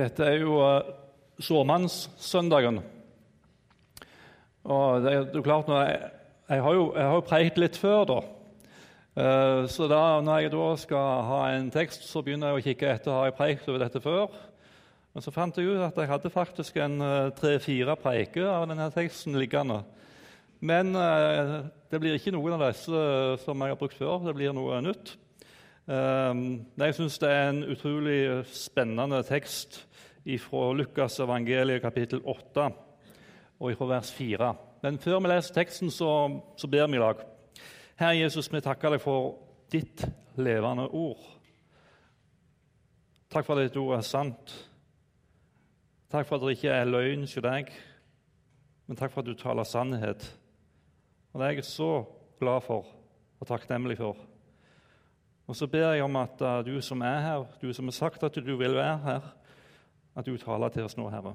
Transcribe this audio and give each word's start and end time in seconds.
Dette 0.00 0.24
er 0.24 0.38
jo 0.40 0.54
uh, 0.64 0.86
såmannssøndagen. 1.44 2.78
Og 4.64 5.02
det 5.04 5.12
er 5.12 5.34
jo 5.36 5.42
klart 5.44 5.68
jeg, 5.68 5.98
jeg, 6.48 6.62
har 6.64 6.76
jo, 6.78 6.86
jeg 6.96 7.10
har 7.10 7.26
preikt 7.26 7.60
litt 7.60 7.76
før, 7.76 8.06
da. 8.08 8.20
Uh, 9.10 9.66
så 9.68 9.90
da, 9.90 10.00
når 10.24 10.46
jeg 10.46 10.52
da 10.54 10.68
skal 10.80 11.26
ha 11.28 11.40
en 11.52 11.68
tekst, 11.74 12.06
så 12.08 12.22
begynner 12.24 12.54
jeg 12.54 12.60
å 12.60 12.64
kikke 12.70 12.94
etter 12.94 13.16
har 13.16 13.28
jeg 13.28 13.36
preikt 13.42 13.68
over 13.68 13.84
dette 13.84 14.00
før. 14.04 14.32
Men 15.12 15.26
så 15.26 15.34
fant 15.34 15.58
jeg 15.58 15.68
ut 15.68 15.84
at 15.84 15.98
jeg 16.00 16.12
hadde 16.14 16.32
faktisk 16.32 16.80
en 16.80 16.96
uh, 17.04 17.32
tre-fire 17.36 17.98
preiker 18.00 18.48
av 18.48 18.68
denne 18.70 18.88
teksten 18.94 19.36
liggende. 19.36 19.82
Men 20.60 20.92
det 20.92 21.96
blir 22.02 22.18
ikke 22.18 22.34
noen 22.34 22.58
av 22.58 22.66
disse 22.66 22.98
som 23.40 23.62
jeg 23.64 23.72
har 23.72 23.78
brukt 23.80 23.96
før. 23.96 24.18
Det 24.26 24.34
blir 24.36 24.52
noe 24.52 24.82
nytt. 24.84 25.14
Ehm, 25.88 26.66
jeg 26.76 26.94
syns 26.94 27.18
det 27.18 27.30
er 27.30 27.48
en 27.48 27.64
utrolig 27.72 28.44
spennende 28.52 29.22
tekst 29.26 29.86
fra 30.44 30.72
Lukas 30.76 31.16
evangeliet 31.20 31.80
kapittel 31.82 32.20
8 32.28 32.66
og 33.60 33.76
fra 33.78 33.88
vers 33.94 34.12
4. 34.12 34.54
Men 34.82 34.98
før 34.98 35.20
vi 35.20 35.30
leser 35.32 35.54
teksten, 35.56 35.90
så, 35.90 36.40
så 36.56 36.68
ber 36.68 36.86
vi 36.86 36.98
i 36.98 37.00
lag. 37.00 37.24
Herre 38.00 38.18
Jesus, 38.20 38.48
vi 38.52 38.60
takker 38.64 38.94
deg 38.94 39.02
for 39.02 39.34
ditt 39.72 40.04
levende 40.40 40.88
ord. 40.88 41.20
Takk 43.30 43.46
for 43.46 43.56
at 43.56 43.68
ditt 43.68 43.80
ord 43.80 43.98
er 43.98 44.06
sant. 44.06 44.54
Takk 46.10 46.26
for 46.26 46.36
at 46.36 46.46
det 46.46 46.56
ikke 46.58 46.74
er 46.74 46.88
løgn 46.88 47.26
hos 47.26 47.36
deg, 47.44 47.68
men 48.86 48.98
takk 48.98 49.12
for 49.14 49.22
at 49.22 49.28
du 49.30 49.36
taler 49.38 49.68
sannhet. 49.68 50.24
Og 51.30 51.40
Det 51.40 51.46
er 51.46 51.60
jeg 51.60 51.68
så 51.68 51.92
glad 52.40 52.64
for 52.66 52.88
og 53.40 53.46
takknemlig 53.48 53.96
for. 54.00 54.29
Og 55.50 55.56
så 55.56 55.66
ber 55.66 55.96
jeg 55.96 56.04
om 56.06 56.14
at 56.20 56.42
uh, 56.46 56.60
du 56.62 56.76
som 56.78 57.00
er 57.02 57.16
her, 57.24 57.44
du 57.58 57.72
som 57.74 57.88
har 57.90 57.96
sagt 57.96 58.22
at 58.22 58.36
du 58.38 58.52
vil 58.54 58.76
være 58.76 58.98
her, 59.02 59.24
at 60.14 60.26
du 60.26 60.36
taler 60.38 60.70
til 60.70 60.86
oss 60.86 60.94
nå, 60.94 61.08
Herre. 61.10 61.32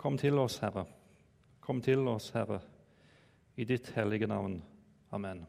Kom 0.00 0.16
til 0.18 0.38
oss, 0.42 0.56
Herre. 0.58 0.82
Kom 1.62 1.78
til 1.82 2.02
oss, 2.10 2.32
Herre, 2.34 2.58
i 3.54 3.68
ditt 3.68 3.92
hellige 3.94 4.26
navn. 4.26 4.56
Amen. 5.14 5.44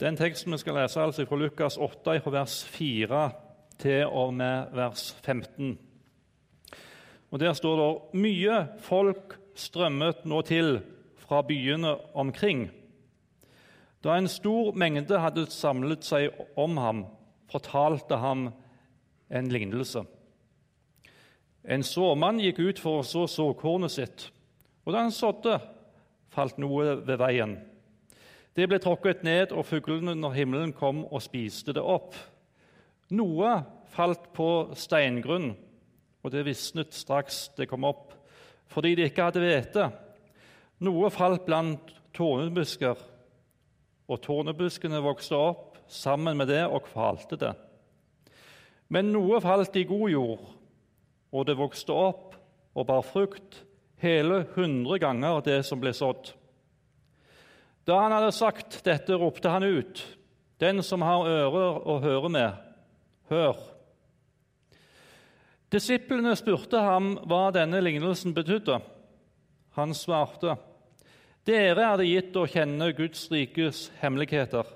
Den 0.00 0.16
teksten 0.16 0.56
vi 0.56 0.62
skal 0.62 0.80
lese, 0.80 1.02
altså 1.04 1.26
fra 1.28 1.36
Lukas 1.36 1.76
8, 1.76 2.16
fra 2.24 2.32
vers 2.32 2.56
4 2.72 3.22
til 3.78 4.06
og 4.06 4.34
med 4.40 4.72
vers 4.72 5.10
15. 5.20 5.78
Og 7.30 7.40
Der 7.40 7.52
står 7.52 7.76
det 7.82 8.22
mye 8.24 8.66
folk 8.80 9.36
strømmet 9.54 10.24
nå 10.24 10.40
til 10.48 10.80
fra 11.28 11.42
byene 11.42 11.98
omkring. 12.16 12.70
Da 14.04 14.14
en 14.14 14.28
stor 14.30 14.76
mengde 14.78 15.18
hadde 15.18 15.48
samlet 15.50 16.06
seg 16.06 16.34
om 16.58 16.76
ham, 16.78 17.02
fortalte 17.50 18.20
ham 18.22 18.48
en 19.28 19.50
lignelse. 19.50 20.04
En 21.68 21.82
såmann 21.84 22.38
gikk 22.40 22.60
ut 22.62 22.78
for 22.80 23.00
å 23.00 23.06
så 23.06 23.26
såkornet 23.28 23.92
sitt, 23.92 24.28
og 24.86 24.94
da 24.94 25.02
han 25.04 25.12
sådde, 25.12 25.58
falt 26.32 26.60
noe 26.62 26.94
ved 27.02 27.18
veien. 27.18 27.56
Det 28.54 28.68
ble 28.70 28.78
tråkket 28.82 29.24
ned, 29.26 29.52
og 29.52 29.66
fuglene 29.66 30.14
når 30.18 30.36
himmelen 30.38 30.72
kom 30.76 31.02
og 31.04 31.22
spiste 31.24 31.74
det 31.74 31.82
opp. 31.82 32.14
Noe 33.14 33.58
falt 33.94 34.30
på 34.36 34.48
steingrunn, 34.78 35.52
og 36.22 36.32
det 36.34 36.46
visnet 36.46 36.94
straks 36.94 37.48
det 37.58 37.68
kom 37.70 37.86
opp, 37.88 38.14
fordi 38.70 38.94
de 38.98 39.06
ikke 39.08 39.28
hadde 39.28 39.42
hvete. 39.42 39.90
Noe 40.86 41.10
falt 41.10 41.46
blant 41.46 41.94
tornebusker 42.14 42.98
og 44.08 44.20
tornebuskene 44.24 45.00
vokste 45.04 45.36
opp 45.36 45.78
sammen 45.88 46.36
med 46.38 46.48
det 46.50 46.64
og 46.66 46.86
kvalte 46.88 47.38
det. 47.40 47.52
Men 48.88 49.12
noe 49.12 49.40
falt 49.44 49.76
i 49.76 49.84
god 49.88 50.08
jord, 50.10 50.44
og 51.32 51.46
det 51.48 51.58
vokste 51.58 51.92
opp 51.92 52.36
og 52.72 52.86
bar 52.88 53.04
frukt, 53.04 53.62
hele 54.00 54.44
hundre 54.54 54.98
ganger 55.02 55.42
det 55.44 55.60
som 55.66 55.80
ble 55.82 55.92
sådd. 55.96 56.32
Da 57.88 57.98
han 58.02 58.14
hadde 58.14 58.32
sagt 58.36 58.80
dette, 58.84 59.16
ropte 59.16 59.52
han 59.52 59.64
ut, 59.64 60.04
Den 60.58 60.82
som 60.82 61.04
har 61.06 61.22
ører 61.22 61.76
å 61.86 62.00
høre 62.02 62.28
med, 62.34 62.54
hør. 63.30 63.54
Disiplene 65.70 66.32
spurte 66.34 66.80
ham 66.82 67.12
hva 67.30 67.52
denne 67.54 67.78
lignelsen 67.78 68.34
betydde. 68.34 68.80
Han 69.78 69.94
svarte, 69.94 70.56
dere 71.48 71.84
er 71.86 71.96
det 71.96 72.08
gitt 72.08 72.36
å 72.36 72.48
kjenne 72.48 72.90
Guds 72.96 73.24
rikes 73.32 73.86
hemmeligheter, 74.02 74.66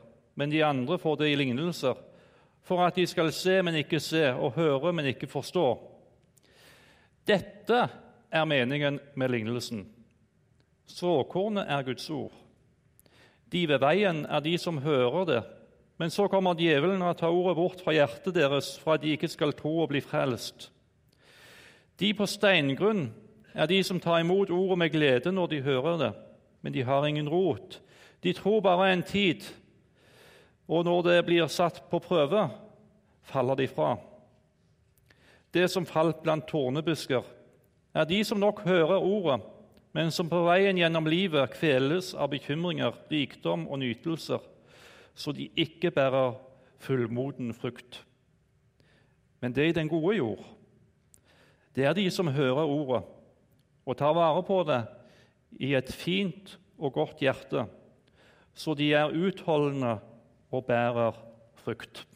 men 0.40 0.52
de 0.52 0.62
andre 0.64 0.96
får 1.00 1.18
det 1.20 1.32
i 1.32 1.36
lignelser, 1.36 1.98
for 2.64 2.80
at 2.86 2.96
de 2.96 3.04
skal 3.10 3.32
se, 3.34 3.58
men 3.64 3.76
ikke 3.82 4.00
se, 4.00 4.24
og 4.32 4.56
høre, 4.56 4.92
men 4.94 5.10
ikke 5.10 5.28
forstå. 5.28 5.66
Dette 7.28 7.82
er 8.32 8.48
meningen 8.48 8.96
med 9.18 9.34
lignelsen. 9.34 9.84
Såkornet 10.88 11.68
er 11.68 11.84
Guds 11.86 12.08
ord. 12.10 12.32
De 13.52 13.66
ved 13.68 13.82
veien 13.82 14.24
er 14.24 14.40
de 14.40 14.56
som 14.58 14.80
hører 14.80 15.28
det, 15.28 15.42
men 16.00 16.10
så 16.10 16.24
kommer 16.32 16.56
djevelen 16.56 17.04
og 17.04 17.18
tar 17.20 17.34
ordet 17.34 17.58
bort 17.58 17.82
fra 17.84 17.92
hjertet 17.94 18.32
deres 18.34 18.72
for 18.80 18.96
at 18.96 19.04
de 19.04 19.12
ikke 19.12 19.28
skal 19.30 19.52
tro 19.54 19.82
og 19.84 19.92
bli 19.92 20.00
frelst. 20.00 20.70
De 22.00 22.14
på 22.16 22.26
steingrunn 22.26 23.10
er 23.52 23.68
de 23.68 23.82
som 23.84 24.00
tar 24.00 24.22
imot 24.24 24.50
ordet 24.50 24.78
med 24.80 24.94
glede 24.94 25.34
når 25.36 25.52
de 25.52 25.66
hører 25.68 25.98
det 26.00 26.14
men 26.62 26.72
de 26.72 26.82
har 26.82 27.06
ingen 27.06 27.28
rot. 27.28 27.80
De 28.22 28.32
tror 28.32 28.60
bare 28.60 28.92
en 28.92 29.02
tid, 29.02 29.42
og 30.68 30.84
når 30.86 31.02
det 31.02 31.24
blir 31.26 31.46
satt 31.50 31.82
på 31.90 32.00
prøve, 32.02 32.46
faller 33.22 33.58
de 33.58 33.66
fra. 33.68 33.96
Det 35.52 35.66
som 35.70 35.86
falt 35.86 36.22
blant 36.22 36.46
tornebusker, 36.48 37.26
er 37.92 38.04
de 38.08 38.22
som 38.24 38.40
nok 38.40 38.62
hører 38.64 39.02
ordet, 39.02 39.42
men 39.92 40.10
som 40.10 40.30
på 40.30 40.38
veien 40.46 40.78
gjennom 40.78 41.06
livet 41.10 41.52
kveles 41.52 42.14
av 42.14 42.30
bekymringer, 42.32 42.94
rikdom 43.10 43.66
og 43.68 43.82
nytelser, 43.82 44.40
så 45.14 45.34
de 45.36 45.50
ikke 45.60 45.90
bærer 45.92 46.38
fullmoden 46.80 47.52
frukt. 47.54 48.00
Men 49.42 49.52
det 49.52 49.68
i 49.68 49.76
den 49.76 49.90
gode 49.90 50.16
jord, 50.16 50.46
det 51.76 51.84
er 51.84 51.92
de 51.96 52.06
som 52.10 52.30
hører 52.32 52.64
ordet 52.64 53.02
og 53.84 53.96
tar 53.98 54.14
vare 54.14 54.42
på 54.46 54.62
det 54.68 54.80
i 55.60 55.74
et 55.76 55.92
fint 55.92 56.58
og 56.78 56.92
godt 56.96 57.22
hjerte, 57.24 57.66
så 58.54 58.74
de 58.76 58.92
er 58.94 59.12
utholdende 59.12 59.98
og 60.52 60.64
bærer 60.68 61.16
frukt. 61.62 62.06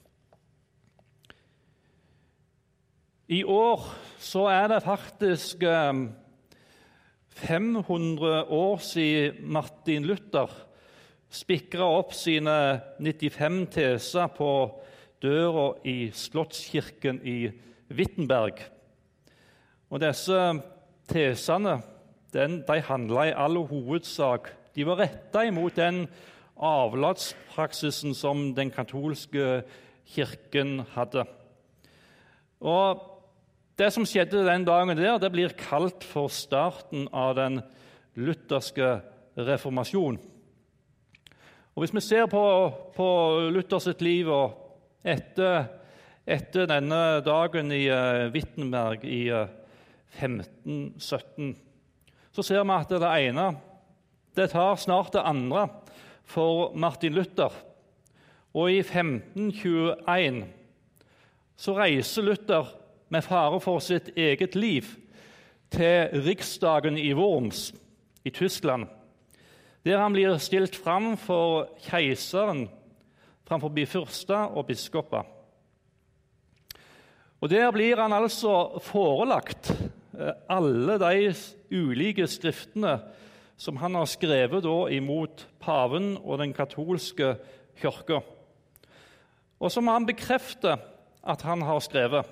I 3.29 3.43
år 3.43 3.83
så 4.23 4.47
er 4.53 4.69
det 4.71 4.83
faktisk 4.85 5.65
500 7.29 8.39
eh, 8.39 8.53
år 8.53 8.79
siden 8.79 9.53
Martin 9.53 10.05
Luther 10.07 10.53
spikra 11.33 11.87
opp 11.99 12.15
sine 12.15 12.55
95 13.03 13.67
teser 13.75 14.31
på 14.37 14.51
døra 15.23 15.73
i 15.89 16.11
Slottskirken 16.15 17.21
i 17.27 17.51
Wittenberg. 17.91 18.63
Og 19.91 20.03
disse 20.03 20.41
tesene 21.11 21.77
den, 22.35 22.63
de 22.67 22.81
handla 22.83 23.29
i 23.29 23.35
all 23.37 23.59
hovedsak 23.69 24.51
De 24.77 24.85
var 24.85 24.99
retta 25.01 25.45
imot 25.47 25.77
den 25.77 26.05
avlatspraksisen 26.57 28.15
som 28.17 28.51
den 28.57 28.71
katolske 28.71 29.63
kirken 30.07 30.83
hadde. 30.95 31.27
Og 32.61 33.13
Det 33.77 33.91
som 33.93 34.07
skjedde 34.09 34.47
den 34.47 34.63
dagen, 34.65 34.97
der, 34.97 35.19
det 35.21 35.29
blir 35.33 35.53
kalt 35.53 36.01
for 36.01 36.33
starten 36.33 37.11
av 37.13 37.35
den 37.37 37.59
lutherske 38.17 39.03
reformasjon. 39.37 40.17
Og 41.77 41.83
Hvis 41.83 41.93
vi 41.93 42.01
ser 42.01 42.25
på, 42.27 42.73
på 42.97 43.09
Luthers 43.53 43.91
liv 44.01 44.31
etter, 45.05 45.67
etter, 46.25 46.65
denne 46.65 47.21
dagen 47.21 47.69
i 47.73 47.83
uh, 47.93 48.33
Wittenberg 48.33 49.05
i 49.05 49.29
uh, 49.29 49.45
eh, 50.17 50.25
1517 50.25 51.53
så 52.37 52.45
ser 52.45 52.67
vi 52.69 52.75
at 52.77 52.91
det 52.93 53.13
ene 53.29 53.47
det 54.37 54.51
tar 54.53 54.77
snart 54.77 55.15
det 55.15 55.25
andre 55.25 55.63
for 56.29 56.75
Martin 56.77 57.15
Luther. 57.17 57.55
Og 58.53 58.69
i 58.73 58.83
1521 58.83 60.43
så 61.57 61.77
reiser 61.79 62.27
Luther 62.27 62.69
med 63.09 63.25
fare 63.25 63.61
for 63.65 63.81
sitt 63.81 64.11
eget 64.13 64.59
liv 64.59 64.91
til 65.73 66.13
riksdagen 66.27 66.99
i 67.01 67.15
Worms 67.17 67.71
i 68.29 68.31
Tyskland, 68.31 68.85
der 69.87 70.03
han 70.03 70.13
blir 70.13 70.37
stilt 70.43 70.77
fram 70.77 71.15
for 71.17 71.71
keiseren 71.89 72.67
framfor 73.47 73.73
fyrster 73.87 74.53
og 74.59 74.67
biskoper. 74.67 75.25
Og 77.41 77.51
Der 77.51 77.71
blir 77.71 77.97
han 77.97 78.13
altså 78.13 78.81
forelagt 78.83 79.73
alle 80.49 80.97
de 81.03 81.33
ulike 81.73 82.27
skriftene 82.31 82.97
som 83.57 83.79
han 83.81 83.97
har 83.97 84.09
skrevet 84.09 84.67
imot 84.93 85.47
paven 85.63 86.15
og 86.23 86.41
den 86.43 86.53
katolske 86.57 87.35
kirka, 87.81 88.21
og 89.57 89.73
som 89.73 89.89
han 89.89 90.07
bekrefter 90.09 90.81
at 91.27 91.43
han 91.43 91.63
har 91.65 91.81
skrevet. 91.81 92.27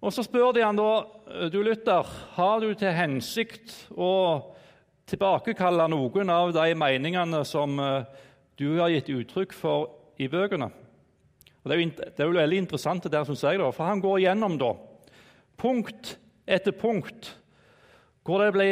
Og 0.00 0.12
Så 0.12 0.24
spør 0.24 0.54
de 0.56 0.64
han 0.64 0.78
da, 0.78 1.04
du 1.52 1.60
Luther, 1.62 2.06
har 2.36 2.60
du 2.60 2.72
til 2.74 2.94
hensikt 2.96 3.74
å 3.92 4.54
tilbakekalle 5.10 5.88
noen 5.90 6.30
av 6.32 6.54
de 6.54 6.74
meningene 6.78 7.42
som 7.44 7.74
eh, 7.82 8.06
du 8.56 8.78
har 8.78 8.92
gitt 8.94 9.10
uttrykk 9.12 9.52
for 9.52 9.90
i 10.20 10.28
bøkene. 10.30 10.70
Det 11.60 11.74
er 11.74 11.80
jo, 11.82 11.88
det 11.90 12.22
er 12.22 12.30
jo 12.30 12.38
veldig 12.38 12.60
interessant, 12.62 13.04
det 13.04 13.12
der, 13.12 13.26
synes 13.28 13.42
jeg, 13.44 13.58
da, 13.60 13.68
for 13.74 13.90
han 13.90 14.00
går 14.00 14.22
gjennom 14.24 14.56
da, 14.60 14.70
punkt 15.60 16.16
etter 16.48 16.74
punkt 16.76 17.34
hvor, 18.26 18.42
ble, 18.54 18.68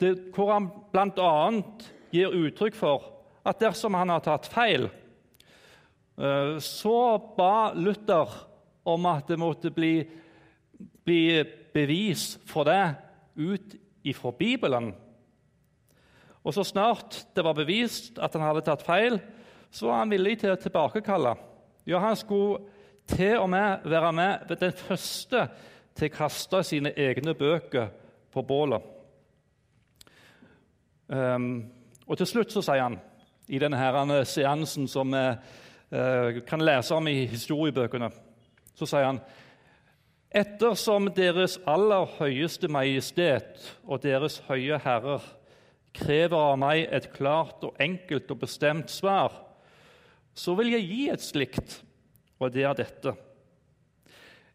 det, 0.00 0.12
hvor 0.34 0.52
han 0.54 0.68
bl.a. 0.92 1.32
gir 2.14 2.34
uttrykk 2.34 2.76
for 2.78 3.10
at 3.46 3.60
dersom 3.62 3.96
han 3.96 4.10
har 4.12 4.22
tatt 4.24 4.48
feil, 4.50 4.88
eh, 6.18 6.56
så 6.64 6.96
ba 7.36 7.70
Luther 7.76 8.32
om 8.88 9.06
at 9.10 9.28
det 9.30 9.38
måtte 9.40 9.70
bli, 9.72 10.02
bli 11.06 11.22
bevis 11.74 12.34
for 12.48 12.68
det 12.68 12.82
ut 13.38 13.76
ifra 14.02 14.32
Bibelen. 14.36 14.90
Og 16.40 16.56
så 16.56 16.64
snart 16.64 17.20
det 17.36 17.44
var 17.44 17.56
bevist 17.56 18.18
at 18.18 18.34
han 18.36 18.46
hadde 18.48 18.64
tatt 18.66 18.84
feil, 18.84 19.20
så 19.70 19.90
var 19.90 20.02
han 20.02 20.12
villig 20.12 20.40
til 20.40 20.54
å 20.54 20.60
tilbakekalle. 20.60 21.36
Ja, 21.88 22.00
han 22.02 22.16
skulle 22.18 22.64
til 23.10 23.36
og 23.40 23.50
med 23.52 23.84
være 23.88 24.12
med 24.14 24.48
ved 24.48 24.62
den 24.64 24.74
første 24.76 25.46
til 25.98 26.10
å 26.10 26.14
kaste 26.14 26.62
sine 26.66 26.92
egne 26.96 27.34
bøker 27.34 27.90
på 28.32 28.44
bålet. 28.46 28.82
Um, 31.10 31.66
og 32.06 32.18
til 32.20 32.28
slutt 32.30 32.54
så 32.54 32.62
sier 32.62 32.84
han, 32.84 33.00
i 33.50 33.58
denne 33.58 33.78
her 33.78 34.22
seansen 34.28 34.86
som 34.88 35.10
vi 35.10 35.24
uh, 35.26 36.40
kan 36.46 36.62
lese 36.62 36.94
om 36.94 37.08
i 37.10 37.26
historiebøkene, 37.30 38.10
så 38.78 38.86
sier 38.86 39.08
han 39.08 39.22
Ettersom 40.30 41.08
Deres 41.10 41.56
aller 41.66 42.06
høyeste 42.20 42.68
majestet 42.70 43.64
og 43.82 44.04
Deres 44.04 44.38
høye 44.46 44.78
herrer 44.78 45.24
krever 45.96 46.38
av 46.38 46.58
meg 46.62 46.84
et 46.86 47.08
klart 47.10 47.64
og 47.66 47.78
enkelt 47.82 48.30
og 48.30 48.44
bestemt 48.44 48.92
svar, 48.94 49.34
så 50.34 50.54
vil 50.58 50.70
jeg 50.76 50.86
gi 50.86 51.00
et 51.10 51.24
slikt, 51.24 51.80
og 52.38 52.54
det 52.54 52.62
er 52.62 52.78
dette. 52.78 53.16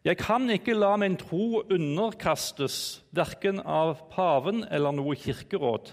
Jeg 0.06 0.20
kan 0.20 0.44
ikke 0.54 0.76
la 0.76 0.92
min 1.02 1.16
tro 1.18 1.64
underkastes 1.66 3.00
verken 3.10 3.58
av 3.58 4.04
paven 4.12 4.62
eller 4.70 4.94
noe 4.94 5.16
kirkeråd, 5.18 5.90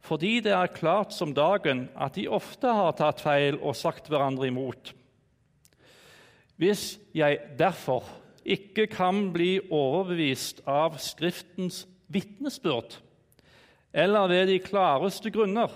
fordi 0.00 0.38
det 0.46 0.54
er 0.56 0.72
klart 0.72 1.12
som 1.12 1.34
dagen 1.36 1.90
at 1.92 2.16
de 2.16 2.24
ofte 2.32 2.72
har 2.72 2.96
tatt 2.96 3.20
feil 3.20 3.60
og 3.60 3.76
sagt 3.76 4.08
hverandre 4.08 4.48
imot. 4.48 4.94
Hvis 6.56 6.96
jeg 7.12 7.36
derfor 7.60 8.08
ikke 8.48 8.88
kan 8.88 9.26
bli 9.34 9.58
overbevist 9.68 10.64
av 10.64 10.96
Skriftens 10.96 11.84
vitnesbyrd, 12.08 12.96
eller 13.92 14.30
ved 14.32 14.48
de 14.54 14.60
klareste 14.64 15.28
grunner, 15.28 15.68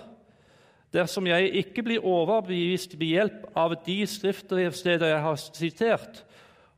dersom 0.89 1.29
jeg 1.29 1.53
ikke 1.61 1.85
blir 1.85 2.01
overbevist 2.01 2.97
ved 2.97 3.13
hjelp 3.13 3.51
av 3.53 3.77
de 3.85 3.99
skriftsteder 4.09 5.13
jeg 5.13 5.21
har 5.21 5.37
sitert, 5.37 6.23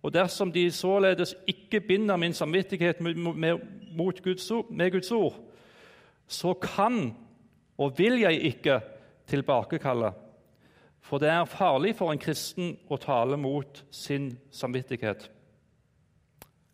og 0.01 0.13
dersom 0.13 0.51
de 0.51 0.71
således 0.71 1.35
ikke 1.47 1.81
binder 1.81 2.15
min 2.17 2.33
samvittighet 2.33 3.01
med, 3.01 3.59
Guds 4.23 4.51
ord, 4.51 4.71
med 4.71 4.91
Guds 4.91 5.11
ord, 5.11 5.35
så 6.27 6.53
kan 6.53 7.15
og 7.79 7.99
vil 7.99 8.19
jeg 8.19 8.41
ikke 8.43 8.79
tilbakekalle. 9.27 10.11
For 10.99 11.17
det 11.17 11.29
er 11.31 11.45
farlig 11.47 11.95
for 11.95 12.11
en 12.11 12.21
kristen 12.21 12.73
å 12.91 12.99
tale 12.99 13.37
mot 13.39 13.83
sin 13.91 14.33
samvittighet. 14.51 15.29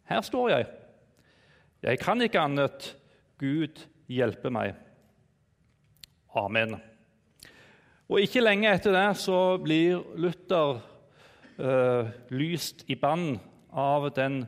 Her 0.09 0.21
står 0.25 0.49
jeg. 0.49 0.65
Jeg 1.85 2.01
kan 2.01 2.21
ikke 2.21 2.41
annet. 2.41 2.95
Gud 3.37 3.83
hjelpe 4.07 4.49
meg. 4.49 4.73
Amen. 6.35 6.77
Og 8.09 8.21
Ikke 8.21 8.43
lenge 8.43 8.69
etter 8.71 8.93
det 8.95 9.07
så 9.17 9.57
blir 9.61 10.03
Luther 10.17 10.79
eh, 11.59 12.13
lyst 12.29 12.83
i 12.87 12.95
bann 12.95 13.39
av 13.71 14.09
den 14.15 14.43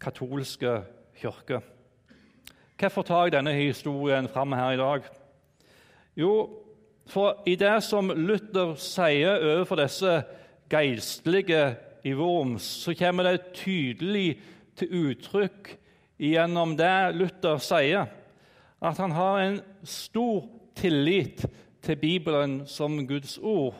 katolske 0.00 0.82
kirke. 1.20 1.60
Hvorfor 2.78 3.06
tar 3.06 3.26
jeg 3.26 3.36
denne 3.36 3.54
historien 3.56 4.28
fram 4.28 4.52
her 4.52 4.74
i 4.74 4.80
dag? 4.80 5.06
Jo, 6.16 6.32
for 7.06 7.42
i 7.46 7.54
det 7.56 7.76
som 7.84 8.10
Luther 8.10 8.74
sier 8.80 9.42
overfor 9.42 9.78
disse 9.82 10.22
geistlige 10.72 11.76
i 12.04 12.12
Worms, 12.16 12.66
så 12.84 12.94
kommer 12.98 13.28
det 13.28 13.54
tydelig 13.56 14.40
til 14.76 14.94
uttrykk 15.04 15.74
gjennom 16.20 16.74
det 16.78 17.14
Luther 17.16 17.60
sier, 17.62 18.08
at 18.84 19.00
han 19.00 19.14
har 19.16 19.40
en 19.40 19.60
stor 19.86 20.44
tillit 20.76 21.44
til 21.84 21.96
Bibelen 21.96 22.62
som 22.66 22.98
Guds 23.06 23.38
ord. 23.38 23.74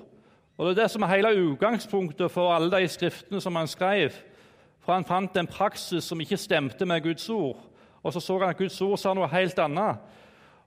Og 0.56 0.66
Det 0.66 0.78
er 0.78 0.82
det 0.82 0.90
som 0.90 1.02
er 1.02 1.14
hele 1.16 1.34
utgangspunktet 1.50 2.30
for 2.30 2.54
alle 2.54 2.70
de 2.70 2.88
skriftene 2.88 3.40
som 3.40 3.56
han 3.56 3.66
skrev. 3.66 4.12
For 4.80 4.92
han 4.92 5.04
fant 5.04 5.36
en 5.36 5.50
praksis 5.50 6.04
som 6.04 6.20
ikke 6.20 6.36
stemte 6.36 6.86
med 6.86 7.02
Guds 7.02 7.28
ord. 7.30 7.58
Og 8.02 8.12
Så 8.12 8.20
så 8.20 8.38
han 8.38 8.48
at 8.50 8.56
Guds 8.56 8.80
ord 8.80 8.98
sa 8.98 9.14
noe 9.14 9.28
helt 9.28 9.58
annet. 9.58 9.98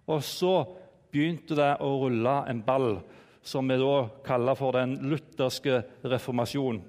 Og 0.07 0.23
så 0.23 0.65
begynte 1.11 1.55
det 1.55 1.77
å 1.79 1.91
rulle 2.03 2.35
en 2.49 2.61
ball, 2.61 3.01
som 3.43 3.67
vi 3.69 3.77
da 3.79 4.07
kaller 4.25 4.55
for 4.55 4.71
den 4.71 4.97
lutherske 5.07 5.83
reformasjon. 6.03 6.81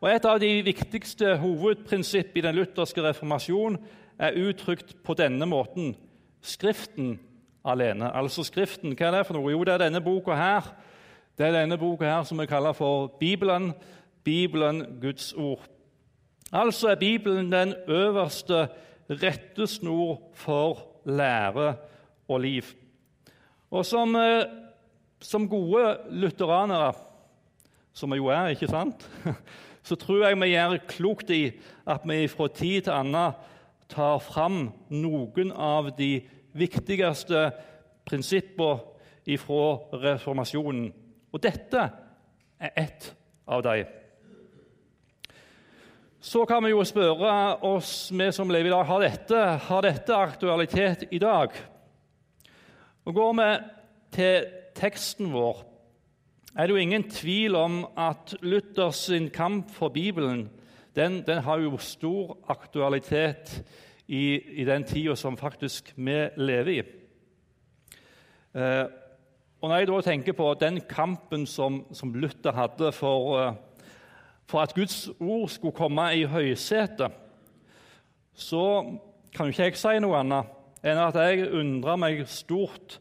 Og 0.00 0.08
Et 0.08 0.24
av 0.24 0.38
de 0.40 0.62
viktigste 0.62 1.36
hovedprinsipp 1.36 2.36
i 2.36 2.40
den 2.40 2.54
lutherske 2.54 3.02
reformasjon 3.02 3.76
er 4.18 4.36
uttrykt 4.36 5.02
på 5.04 5.14
denne 5.14 5.46
måten 5.46 5.96
Skriften 6.40 7.18
alene. 7.64 8.08
Altså 8.16 8.44
Skriften, 8.44 8.94
hva 8.96 9.10
er 9.10 9.18
det 9.18 9.26
for 9.26 9.36
noe? 9.36 9.50
Jo, 9.52 9.64
det 9.64 9.74
er 9.74 9.82
denne 9.84 10.00
boka 10.00 10.32
her. 10.32 10.70
Det 11.40 11.46
er 11.48 11.54
denne 11.56 11.78
boka 11.80 12.04
her 12.04 12.24
som 12.28 12.36
vi 12.36 12.44
kaller 12.44 12.74
for 12.76 13.06
Bibelen. 13.16 13.70
Bibelen, 14.24 14.82
Guds 15.00 15.32
ord. 15.32 15.62
Altså 16.52 16.90
er 16.90 16.98
Bibelen 17.00 17.48
den 17.52 17.72
øverste 17.88 18.68
rettesnor 19.08 20.20
for 20.34 20.82
lære 21.04 21.74
og 22.28 22.40
liv. 22.40 22.62
Og 23.70 23.86
som, 23.86 24.16
eh, 24.16 24.44
som 25.20 25.48
gode 25.48 25.96
lutheranere, 26.10 26.92
som 27.92 28.12
vi 28.12 28.16
jo 28.16 28.26
er, 28.26 28.48
ikke 28.48 28.68
sant, 28.68 29.10
så 29.82 29.96
tror 29.96 30.26
jeg 30.26 30.40
vi 30.40 30.52
gjør 30.52 30.78
klokt 30.88 31.30
i 31.30 31.52
at 31.86 32.00
vi 32.04 32.28
fra 32.28 32.48
tid 32.48 32.82
til 32.82 32.92
annen 32.92 33.32
tar 33.88 34.18
fram 34.18 34.74
noen 34.90 35.52
av 35.56 35.96
de 35.96 36.20
viktigste 36.52 37.50
prinsippene 38.04 39.38
fra 39.38 39.78
reformasjonen. 39.92 40.92
Og 41.32 41.42
dette 41.42 41.86
er 42.60 42.76
ett 42.76 43.10
av 43.46 43.62
dem. 43.64 43.88
Så 46.20 46.44
kan 46.44 46.64
vi 46.64 46.74
jo 46.74 46.84
spørre 46.84 47.32
oss, 47.64 48.10
vi 48.12 48.26
som 48.32 48.50
lever 48.52 48.68
i 48.68 48.74
dag, 48.74 48.84
har 48.84 49.00
dette, 49.00 49.42
har 49.66 49.84
dette 49.86 50.16
aktualitet 50.16 51.06
i 51.10 51.18
dag? 51.18 51.54
Og 53.08 53.14
Går 53.16 53.32
vi 53.38 53.50
til 54.12 54.48
teksten 54.76 55.30
vår, 55.32 55.62
er 56.58 56.66
det 56.66 56.74
jo 56.74 56.82
ingen 56.82 57.06
tvil 57.08 57.56
om 57.56 57.84
at 57.96 58.34
Luthers 58.42 59.06
kamp 59.32 59.70
for 59.70 59.88
Bibelen 59.88 60.48
den, 60.96 61.22
den 61.26 61.42
har 61.42 61.58
jo 61.62 61.78
stor 61.78 62.36
aktualitet 62.50 63.62
i, 64.08 64.40
i 64.60 64.64
den 64.64 64.84
tida 64.84 65.14
som 65.16 65.36
faktisk 65.38 65.92
vi 65.96 66.16
lever 66.36 66.72
i. 66.72 66.80
Eh, 68.54 68.86
og 69.60 69.68
Når 69.68 69.76
jeg 69.76 69.88
da 69.88 70.00
tenker 70.00 70.32
på 70.32 70.54
den 70.56 70.80
kampen 70.88 71.42
som, 71.46 71.82
som 71.92 72.14
Luther 72.14 72.54
hadde 72.56 72.92
for, 72.96 73.40
eh, 73.40 73.54
for, 74.48 74.60
at 74.60 74.74
Guds 74.74 75.10
ord 75.20 75.48
skulle 75.48 75.76
komme 75.76 76.06
i 76.16 76.24
høysetet, 76.24 77.12
så 78.34 78.64
kan 79.34 79.46
jo 79.46 79.52
ikke 79.52 79.66
jeg 79.68 79.76
si 79.76 79.98
noe 80.00 80.22
annet 80.22 80.56
enn 80.80 80.96
at 81.02 81.18
jeg 81.20 81.50
undrer 81.52 81.98
meg 82.00 82.22
stort 82.28 82.96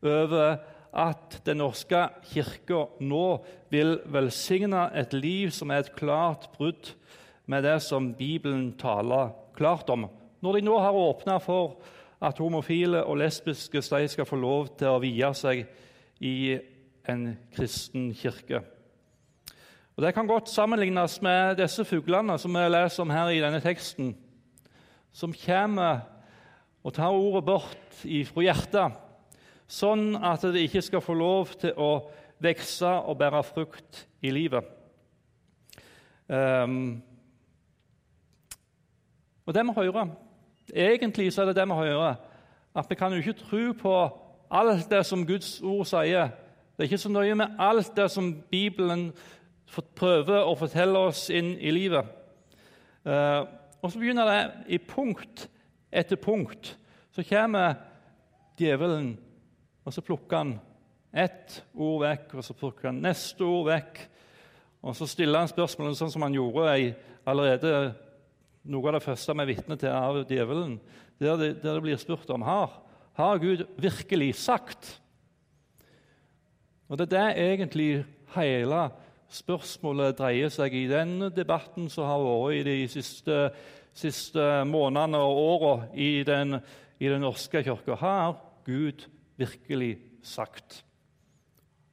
over 0.00 0.56
at 0.98 1.42
Den 1.44 1.60
norske 1.60 2.06
kirke 2.30 2.86
nå 3.04 3.44
vil 3.68 3.98
velsigne 4.08 4.86
et 4.96 5.12
liv 5.12 5.52
som 5.52 5.68
er 5.70 5.84
et 5.84 5.92
klart 5.92 6.48
brudd 6.54 6.94
med 7.44 7.68
det 7.68 7.76
som 7.84 8.14
Bibelen 8.16 8.72
taler 8.80 9.34
klart 9.54 9.92
om. 9.92 10.06
Når 10.40 10.56
de 10.56 10.64
nå 10.64 10.78
har 10.80 10.96
åpna 10.96 11.36
for 11.44 11.76
at 12.24 12.40
homofile 12.40 13.04
og 13.04 13.20
lesbiske 13.20 13.82
skal 13.82 14.26
få 14.26 14.40
lov 14.40 14.72
til 14.80 14.88
å 14.88 15.02
vie 15.04 15.30
seg 15.36 15.66
i 16.20 16.58
en 17.08 17.36
kristen 17.54 18.12
kirke. 18.14 18.62
Og 19.96 20.04
Det 20.04 20.14
kan 20.14 20.26
godt 20.26 20.48
sammenlignes 20.48 21.22
med 21.22 21.56
disse 21.58 21.84
fuglene 21.84 22.38
som 22.38 22.54
vi 22.54 22.68
leser 22.68 23.02
om 23.02 23.10
her 23.10 23.32
i 23.34 23.40
denne 23.42 23.60
teksten, 23.60 24.16
som 25.12 25.34
kommer 25.34 26.04
og 26.84 26.94
tar 26.94 27.10
ordet 27.10 27.44
bort 27.44 27.98
fra 27.98 28.44
hjertet, 28.44 28.94
sånn 29.66 30.14
at 30.16 30.46
det 30.46 30.68
ikke 30.68 30.82
skal 30.82 31.02
få 31.02 31.16
lov 31.18 31.56
til 31.58 31.74
å 31.74 31.90
vokse 32.38 32.88
og 32.88 33.18
bære 33.18 33.42
frukt 33.42 34.04
i 34.22 34.30
livet. 34.30 34.64
Um, 36.28 37.02
Og 39.48 39.54
det 39.54 39.64
vi 39.64 39.72
hører, 39.72 40.08
Egentlig 40.74 41.32
så 41.32 41.42
er 41.42 41.46
det 41.46 41.56
det 41.56 41.64
vi 41.68 41.74
hører, 41.74 42.14
at 42.76 42.90
vi 42.90 42.94
kan 42.94 43.12
jo 43.12 43.18
ikke 43.18 43.32
tro 43.32 43.72
på 43.72 43.92
alt 44.50 44.90
det 44.90 45.04
som 45.06 45.26
Guds 45.26 45.58
ord 45.62 45.86
sier. 45.88 46.32
Det 46.76 46.84
er 46.84 46.90
ikke 46.90 47.02
så 47.02 47.12
nøye 47.12 47.34
med 47.34 47.58
alt 47.58 47.90
det 47.96 48.08
som 48.12 48.30
Bibelen 48.50 49.10
prøver 49.98 50.46
å 50.46 50.56
fortelle 50.58 51.00
oss 51.10 51.26
inn 51.30 51.54
i 51.58 51.72
livet. 51.74 52.06
Eh, 53.04 53.40
og 53.82 53.92
så 53.92 54.00
begynner 54.00 54.28
det 54.30 54.40
i 54.74 54.78
punkt 54.78 55.48
etter 55.92 56.20
punkt. 56.20 56.76
Så 57.12 57.24
kommer 57.26 57.76
djevelen, 58.58 59.16
og 59.84 59.94
så 59.94 60.02
plukker 60.04 60.36
han 60.42 60.56
ett 61.12 61.60
ord 61.74 62.02
vekk, 62.04 62.34
og 62.38 62.44
så 62.44 62.56
plukker 62.56 62.90
han 62.90 63.02
neste 63.02 63.44
ord 63.46 63.68
vekk. 63.70 64.02
Og 64.86 64.96
så 64.96 65.08
stiller 65.10 65.42
han 65.42 65.50
spørsmålene 65.50 65.98
sånn 65.98 66.12
som 66.14 66.24
han 66.26 66.36
gjorde 66.36 66.74
i 66.78 66.90
allerede 67.28 67.72
noe 68.68 68.90
av 68.90 68.98
det 68.98 69.04
første 69.04 69.34
vi 69.34 69.44
er 69.44 69.50
vitne 69.50 69.78
til 69.80 69.94
av 69.94 70.20
djevelen, 70.28 70.76
der 71.18 71.38
det, 71.40 71.48
der 71.62 71.78
det 71.78 71.84
blir 71.84 72.00
spurt 72.00 72.30
om 72.30 72.44
har, 72.46 72.70
har 73.18 73.40
Gud 73.42 73.66
virkelig 73.76 74.34
sagt. 74.38 75.00
Og 76.88 76.98
Det 76.98 77.12
er 77.12 77.34
det 77.34 77.52
egentlig 77.52 78.04
hele 78.36 78.82
spørsmålet 79.28 80.16
dreier 80.16 80.52
seg 80.52 80.74
i 80.74 80.86
den 80.88 81.28
debatten 81.34 81.90
som 81.92 82.06
har 82.08 82.22
vært 82.22 82.60
i 82.60 82.64
de 82.64 82.88
siste, 82.88 83.50
siste 83.92 84.64
månedene 84.64 85.20
og 85.20 85.42
årene 85.42 85.90
i, 85.94 86.10
i 87.04 87.10
Den 87.10 87.24
norske 87.26 87.62
kirka. 87.62 87.98
Har 87.98 88.38
Gud 88.64 89.04
virkelig 89.36 89.98
sagt? 90.22 90.84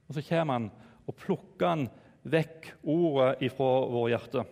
Og 0.08 0.14
Så 0.14 0.22
kommer 0.28 0.52
han 0.52 0.70
og 1.06 1.14
plukker 1.14 1.68
han 1.68 1.88
vekk 2.26 2.72
ordet 2.82 3.42
ifra 3.46 3.72
vårt 3.90 4.10
hjerter. 4.14 4.46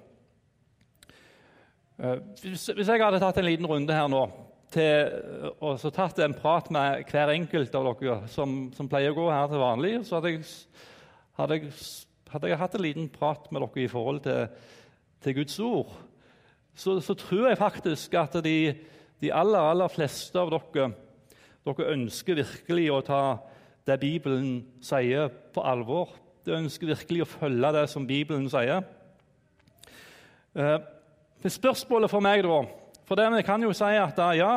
Eh, 1.98 2.18
hvis 2.42 2.68
jeg 2.68 3.02
hadde 3.02 3.22
tatt 3.22 3.38
en 3.38 3.46
liten 3.46 3.66
runde 3.66 3.94
her 3.94 4.10
nå 4.10 4.26
til, 4.74 5.52
og 5.62 5.78
så 5.80 5.90
tatt 5.94 6.18
en 6.22 6.34
prat 6.36 6.70
med 6.74 7.04
hver 7.10 7.32
enkelt 7.32 7.74
av 7.78 7.86
dere 8.00 8.16
som, 8.32 8.68
som 8.74 8.88
pleier 8.90 9.14
å 9.14 9.16
gå 9.16 9.28
her 9.30 9.46
til 9.50 9.62
vanlig, 9.62 9.92
så 10.06 10.18
hadde 10.18 10.34
jeg, 10.34 10.44
hadde, 11.38 11.58
jeg, 11.60 11.72
hadde 12.32 12.50
jeg, 12.50 12.60
hatt 12.60 12.76
en 12.78 12.84
liten 12.84 13.08
prat 13.12 13.46
med 13.54 13.64
dere 13.64 13.84
i 13.84 13.92
forhold 13.92 14.20
til, 14.26 14.50
til 15.24 15.38
Guds 15.38 15.56
ord, 15.62 15.94
så, 16.74 16.98
så, 16.98 17.14
tror 17.14 17.48
jeg 17.48 17.60
faktisk 17.60 18.14
at 18.18 18.36
de, 18.44 18.58
de, 19.22 19.32
aller, 19.32 19.62
aller 19.62 19.94
fleste 19.94 20.38
av 20.40 20.50
dere, 20.52 20.90
dere 21.64 21.90
ønsker 21.94 22.42
virkelig 22.42 22.86
å 22.90 23.02
ta 23.06 23.22
det 23.86 24.00
Bibelen 24.02 24.62
sier, 24.82 25.28
på 25.54 25.62
alvor. 25.62 26.16
De 26.44 26.56
ønsker 26.56 26.90
virkelig 26.90 27.22
å 27.24 27.30
følge 27.30 27.70
det 27.76 27.84
som 27.92 28.06
Bibelen 28.08 28.48
sier. 28.50 28.82
Eh, 30.56 30.78
spørsmålet 31.52 32.10
for 32.10 32.24
meg, 32.24 32.42
da 32.46 32.62
For 33.04 33.20
det, 33.20 33.28
vi 33.36 33.42
kan 33.44 33.62
jo 33.62 33.72
si 33.76 33.96
at 34.00 34.20
ja 34.38 34.52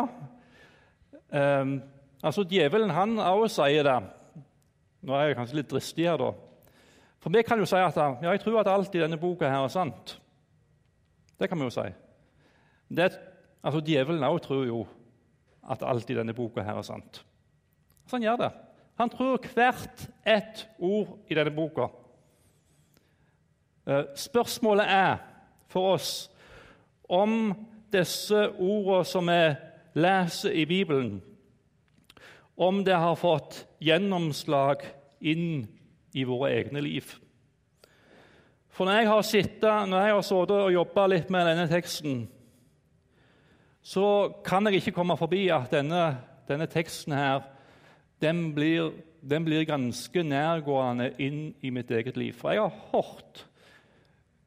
eh, 1.36 1.72
altså 2.24 2.46
Djevelen 2.48 2.94
han 2.96 3.18
også 3.20 3.64
sier 3.68 3.88
det. 3.88 3.98
Nå 5.08 5.16
er 5.16 5.30
jeg 5.30 5.40
kanskje 5.40 5.60
litt 5.60 5.72
dristig 5.72 6.08
her, 6.08 6.20
da. 6.20 6.32
For 7.24 7.34
vi 7.34 7.44
kan 7.44 7.60
jo 7.60 7.68
si 7.68 7.80
at 7.80 7.98
ja, 7.98 8.32
jeg 8.32 8.42
tror 8.44 8.62
at 8.62 8.72
alt 8.72 8.96
i 8.96 9.02
denne 9.04 9.20
boka 9.20 9.50
her 9.50 9.66
er 9.66 9.74
sant. 9.74 10.18
Det 11.38 11.50
kan 11.50 11.60
vi 11.60 11.68
jo 11.68 11.74
si. 11.74 11.86
Det, 12.88 13.12
altså 13.62 13.82
Djevelen 13.84 14.26
òg 14.26 14.40
tror 14.46 14.64
jo 14.66 14.86
at 15.68 15.84
alt 15.84 16.10
i 16.10 16.16
denne 16.18 16.36
boka 16.36 16.64
her 16.64 16.80
er 16.80 16.88
sant. 16.88 17.22
Så 18.08 18.16
han 18.16 18.24
gjør 18.24 18.42
det. 18.46 18.52
Han 18.98 19.12
tror 19.14 19.44
hvert 19.54 20.08
ett 20.26 20.64
ord 20.80 21.18
i 21.30 21.36
denne 21.38 21.54
boka. 21.54 21.90
Eh, 23.88 24.06
spørsmålet 24.16 24.88
er 24.90 25.18
for 25.68 25.94
oss 25.94 26.12
om 27.10 27.52
disse 27.94 28.48
ordene 28.58 29.06
som 29.08 29.30
vi 29.30 29.42
leser 29.98 30.54
i 30.54 30.66
Bibelen, 30.70 31.22
om 32.58 32.84
det 32.86 32.98
har 32.98 33.18
fått 33.20 33.64
gjennomslag 33.84 34.84
inn 35.22 35.68
i 36.18 36.26
våre 36.26 36.52
egne 36.58 36.82
liv. 36.82 37.10
For 38.74 38.86
når 38.86 39.00
jeg 39.00 39.10
har 39.10 39.26
sittet, 39.26 39.90
når 39.90 40.04
jeg 40.06 40.16
har 40.16 40.26
sittet 40.26 40.58
og 40.58 40.74
jobba 40.74 41.06
litt 41.10 41.30
med 41.34 41.48
denne 41.50 41.68
teksten, 41.70 42.26
så 43.82 44.08
kan 44.46 44.68
jeg 44.68 44.82
ikke 44.82 44.98
komme 44.98 45.18
forbi 45.18 45.48
at 45.54 45.72
denne, 45.74 46.04
denne 46.50 46.68
teksten 46.70 47.16
her, 47.16 47.46
den 48.22 48.52
blir, 48.54 48.92
den 49.22 49.46
blir, 49.46 49.64
ganske 49.70 50.24
nærgående 50.26 51.12
inn 51.22 51.54
i 51.62 51.72
mitt 51.74 51.92
eget 51.94 52.18
liv. 52.18 52.36
For 52.38 52.54
jeg 52.54 52.66
har 52.66 52.86
hørt 52.92 53.46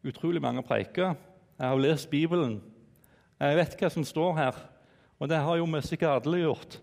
utrolig 0.06 0.42
mange 0.42 0.62
preiker 0.66 1.14
jeg 1.60 1.68
har 1.68 1.76
lest 1.76 2.08
Bibelen. 2.08 2.62
Jeg 3.40 3.56
vet 3.56 3.74
hva 3.80 3.88
som 3.88 4.04
står 4.04 4.34
her, 4.36 4.56
og 5.16 5.28
det 5.30 5.38
har 5.40 5.56
jo 5.56 5.64
vi 5.64 5.80
sikkert 5.80 6.26
alle 6.26 6.42
gjort. 6.42 6.76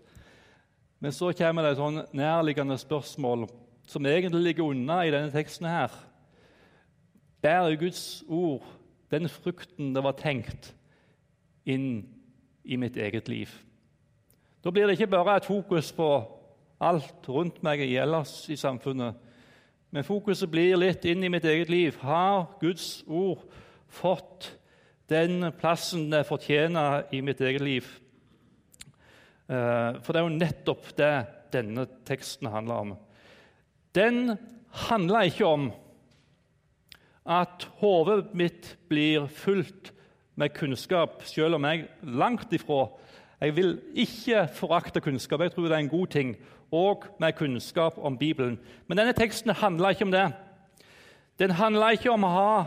Men 0.98 1.14
så 1.14 1.30
kommer 1.38 1.62
det 1.62 1.76
et 1.76 1.78
sånn 1.78 2.00
nærliggende 2.18 2.74
spørsmål 2.78 3.46
som 3.86 4.06
egentlig 4.06 4.42
ligger 4.42 4.72
unna 4.72 5.04
i 5.06 5.12
denne 5.14 5.30
teksten. 5.30 5.66
her. 5.66 5.92
Bærer 7.42 7.76
Guds 7.78 8.24
ord 8.26 8.66
den 9.10 9.28
frukten 9.28 9.94
det 9.94 10.02
var 10.02 10.18
tenkt, 10.18 10.74
inn 11.64 12.08
i 12.64 12.76
mitt 12.76 12.96
eget 12.96 13.28
liv? 13.28 13.48
Da 14.64 14.70
blir 14.70 14.86
det 14.86 14.98
ikke 14.98 15.14
bare 15.14 15.36
et 15.36 15.46
fokus 15.46 15.92
på 15.92 16.08
alt 16.80 17.28
rundt 17.28 17.62
meg 17.62 17.80
ellers 17.80 18.48
i 18.50 18.56
samfunnet, 18.56 19.14
men 19.90 20.04
fokuset 20.04 20.50
blir 20.50 20.76
litt 20.76 21.04
inn 21.04 21.22
i 21.24 21.30
mitt 21.30 21.44
eget 21.44 21.70
liv. 21.70 21.96
Har 22.02 22.58
Guds 22.60 23.04
ord 23.06 23.46
fått 23.86 24.58
den 25.08 25.52
plassen 25.56 26.10
det 26.12 26.26
fortjener 26.28 27.06
i 27.12 27.22
mitt 27.24 27.40
eget 27.40 27.64
liv. 27.64 27.86
Eh, 29.48 29.98
for 30.04 30.12
det 30.12 30.20
er 30.20 30.26
jo 30.26 30.36
nettopp 30.36 30.90
det 30.98 31.12
denne 31.54 31.86
teksten 32.08 32.50
handler 32.52 32.82
om. 32.84 32.96
Den 33.96 34.36
handler 34.88 35.30
ikke 35.30 35.46
om 35.48 35.70
at 37.28 37.64
hodet 37.80 38.34
mitt 38.36 38.74
blir 38.88 39.26
fullt 39.32 39.92
med 40.38 40.52
kunnskap, 40.54 41.22
selv 41.24 41.56
om 41.58 41.64
jeg 41.64 41.88
langt 42.02 42.52
ifra 42.52 42.88
Jeg 43.40 43.54
vil 43.54 43.76
ikke 43.94 44.48
forakte 44.50 45.00
kunnskap, 45.00 45.40
jeg 45.40 45.52
tror 45.52 45.68
det 45.68 45.72
er 45.72 45.84
en 45.84 45.88
god 45.88 46.06
ting, 46.06 46.36
og 46.72 47.04
med 47.20 47.32
kunnskap 47.32 47.94
om 47.98 48.18
Bibelen. 48.18 48.58
Men 48.88 48.98
denne 48.98 49.12
teksten 49.12 49.54
handler 49.54 49.94
ikke 49.94 50.04
om 50.04 50.10
det. 50.10 50.32
Den 51.38 51.50
handler 51.50 51.94
ikke 51.94 52.10
om 52.10 52.24
å 52.24 52.32
ha 52.34 52.64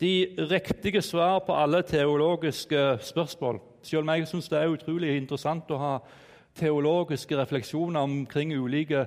de 0.00 0.36
riktige 0.50 1.02
svar 1.02 1.38
på 1.46 1.54
alle 1.54 1.82
teologiske 1.82 2.98
spørsmål. 3.00 3.60
Selv 3.82 4.02
om 4.02 4.08
jeg 4.08 4.28
syns 4.28 4.48
det 4.48 4.58
er 4.58 4.72
utrolig 4.72 5.16
interessant 5.16 5.70
å 5.70 5.80
ha 5.80 5.94
teologiske 6.56 7.36
refleksjoner 7.38 8.00
omkring 8.00 8.52
ulike 8.56 9.06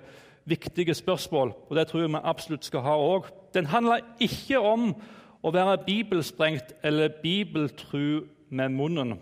viktige 0.49 0.93
spørsmål, 0.93 1.53
og 1.69 1.75
det 1.75 1.87
tror 1.87 2.01
jeg 2.01 2.09
vi 2.09 2.21
absolutt 2.23 2.65
skal 2.65 2.85
ha 2.85 2.95
òg. 2.97 3.29
Den 3.53 3.69
handler 3.69 4.05
ikke 4.19 4.59
om 4.59 4.93
å 5.43 5.51
være 5.53 5.77
bibelsprengt 5.85 6.73
eller 6.83 7.13
bibeltru 7.21 8.25
med 8.49 8.69
munnen. 8.73 9.19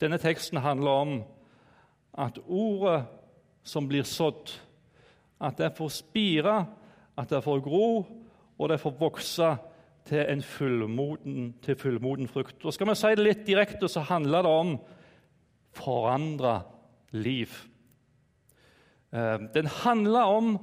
Denne 0.00 0.18
teksten 0.18 0.62
handler 0.62 0.90
om 0.90 1.14
at 2.18 2.38
ordet 2.46 3.04
som 3.64 3.88
blir 3.88 4.06
sådd, 4.06 4.52
at 5.40 5.58
det 5.58 5.74
får 5.76 5.88
spire, 5.88 6.66
at 7.16 7.30
det 7.30 7.42
får 7.42 7.62
gro, 7.64 8.04
og 8.58 8.68
det 8.70 8.80
får 8.80 8.96
vokse 9.00 9.50
til 10.04 10.24
en 10.28 10.42
fullmoden, 10.42 11.54
til 11.64 11.76
fullmoden 11.76 12.28
frukt. 12.28 12.64
Og 12.64 12.72
Skal 12.72 12.88
vi 12.88 12.96
si 12.98 13.14
det 13.16 13.24
litt 13.24 13.46
direkte, 13.46 13.88
så 13.88 14.04
handler 14.04 14.44
det 14.44 14.50
om 14.50 14.74
forandra 15.74 16.60
liv. 17.10 17.50
Eh, 19.12 19.38
den 19.54 19.66
handler 19.66 20.20
om 20.22 20.58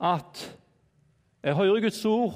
at 0.00 0.58
jeg 1.42 1.54
hører 1.54 1.80
Guds 1.80 2.04
ord, 2.04 2.34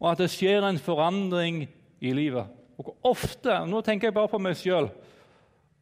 og 0.00 0.10
at 0.12 0.18
det 0.18 0.30
skjer 0.30 0.64
en 0.64 0.78
forandring 0.78 1.66
i 2.00 2.12
livet. 2.12 2.46
Og 2.78 2.84
hvor 2.84 2.96
ofte, 3.10 3.66
Nå 3.66 3.80
tenker 3.82 4.08
jeg 4.08 4.14
bare 4.14 4.30
på 4.30 4.38
meg 4.38 4.56
sjøl. 4.56 4.88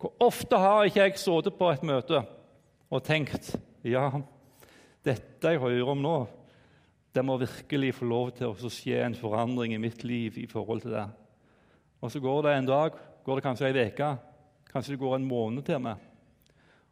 Hvor 0.00 0.12
ofte 0.20 0.56
har 0.56 0.84
ikke 0.84 1.02
jeg 1.02 1.18
sittet 1.20 1.58
på 1.58 1.68
et 1.70 1.84
møte 1.84 2.22
og 2.90 3.02
tenkt 3.04 3.54
ja, 3.84 4.10
dette 5.04 5.52
jeg 5.52 5.60
hører 5.60 5.92
om 5.92 6.02
nå, 6.02 6.16
det 7.16 7.24
må 7.24 7.38
virkelig 7.40 7.94
få 7.96 8.04
lov 8.04 8.30
til 8.36 8.52
å 8.52 8.70
skje 8.72 8.98
en 9.00 9.16
forandring 9.16 9.72
i 9.72 9.80
mitt 9.80 10.04
liv 10.04 10.36
i 10.36 10.46
forhold 10.50 10.82
til 10.84 10.92
det. 10.92 11.06
Og 12.00 12.12
Så 12.12 12.20
går 12.20 12.42
det 12.42 12.52
en 12.52 12.66
dag, 12.66 12.92
går 13.24 13.34
det 13.34 13.42
kanskje 13.42 13.70
ei 13.70 13.86
uke, 13.88 14.10
kanskje 14.72 14.92
det 14.92 15.00
går 15.00 15.16
en 15.16 15.28
måned 15.28 15.64
til 15.64 15.80
meg. 15.80 15.96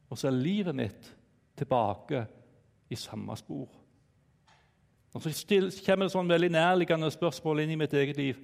Og 0.08 0.18
så 0.18 0.28
er 0.28 0.38
livet 0.38 0.74
mitt 0.74 1.10
tilbake 1.56 2.24
i 2.90 2.96
samme 2.96 3.36
spor. 3.36 3.68
Og 5.14 5.22
Så 5.22 5.30
kommer 5.86 6.06
det 6.06 6.12
sånn 6.12 6.28
veldig 6.28 6.50
nærliggende 6.50 7.10
spørsmål 7.10 7.60
inn 7.60 7.76
i 7.76 7.78
mitt 7.84 7.92
eget 7.92 8.16
liv. 8.16 8.40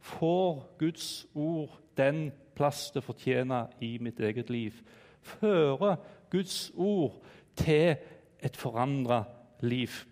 Får 0.00 0.76
Guds 0.78 1.26
ord 1.34 1.78
den 1.96 2.32
plass 2.56 2.90
det 2.90 3.04
fortjener 3.04 3.70
i 3.80 3.98
mitt 3.98 4.20
eget 4.20 4.50
liv? 4.50 4.82
Fører 5.22 5.96
Guds 6.30 6.72
ord 6.76 7.22
til 7.56 7.96
et 8.42 8.56
forandra 8.56 9.24
liv? 9.60 10.09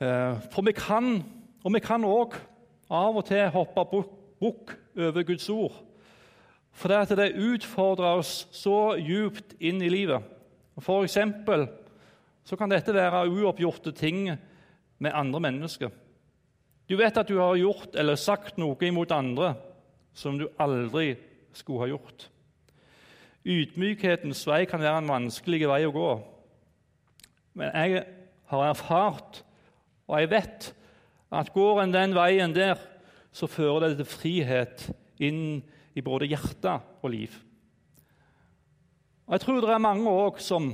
Eh, 0.00 0.40
for 0.52 0.62
vi 0.62 0.72
kan, 0.76 1.24
og 1.64 1.72
vi 1.72 1.80
kan 1.80 2.04
òg 2.04 2.36
av 2.92 3.16
og 3.16 3.24
til 3.28 3.48
hoppe 3.54 3.84
bukk 4.40 4.74
over 4.96 5.22
Guds 5.24 5.48
ord. 5.48 5.72
For 6.76 6.92
det, 6.92 6.96
at 6.96 7.16
det 7.16 7.38
utfordrer 7.40 8.20
oss 8.20 8.46
så 8.52 8.96
djupt 9.00 9.56
inn 9.64 9.80
i 9.80 9.88
livet. 9.88 10.20
For 10.84 11.06
eksempel 11.06 11.64
så 12.44 12.58
kan 12.60 12.70
dette 12.70 12.94
være 12.94 13.24
uoppgjorte 13.32 13.94
ting 13.96 14.28
med 14.98 15.16
andre 15.16 15.40
mennesker. 15.40 15.90
Du 16.86 16.94
vet 17.00 17.16
at 17.16 17.28
du 17.28 17.40
har 17.40 17.56
gjort 17.58 17.96
eller 17.98 18.20
sagt 18.20 18.60
noe 18.60 18.76
imot 18.84 19.10
andre 19.10 19.54
som 20.14 20.36
du 20.38 20.46
aldri 20.60 21.16
skulle 21.56 21.86
ha 21.86 21.88
gjort. 21.90 22.28
Ydmykhetens 23.46 24.44
vei 24.46 24.64
kan 24.68 24.82
være 24.82 25.00
en 25.00 25.10
vanskelig 25.10 25.66
vei 25.70 25.80
å 25.86 25.94
gå. 25.94 26.12
Men 27.56 27.72
jeg 27.72 28.04
har 28.52 28.68
erfart, 28.68 29.42
og 30.06 30.20
jeg 30.20 30.30
vet, 30.30 30.68
at 31.34 31.52
går 31.54 31.82
en 31.82 31.94
den 31.94 32.14
veien 32.14 32.54
der, 32.54 32.78
så 33.34 33.48
fører 33.50 33.88
det 33.88 33.98
til 33.98 34.08
frihet 34.08 34.86
inn 35.22 35.60
i 35.96 36.04
både 36.04 36.28
hjerte 36.30 36.76
og 37.02 37.10
liv. 37.12 37.32
Og 39.26 39.34
Jeg 39.34 39.42
tror 39.42 39.60
det 39.60 39.72
er 39.74 39.82
mange 39.82 40.10
òg 40.10 40.38
som 40.40 40.70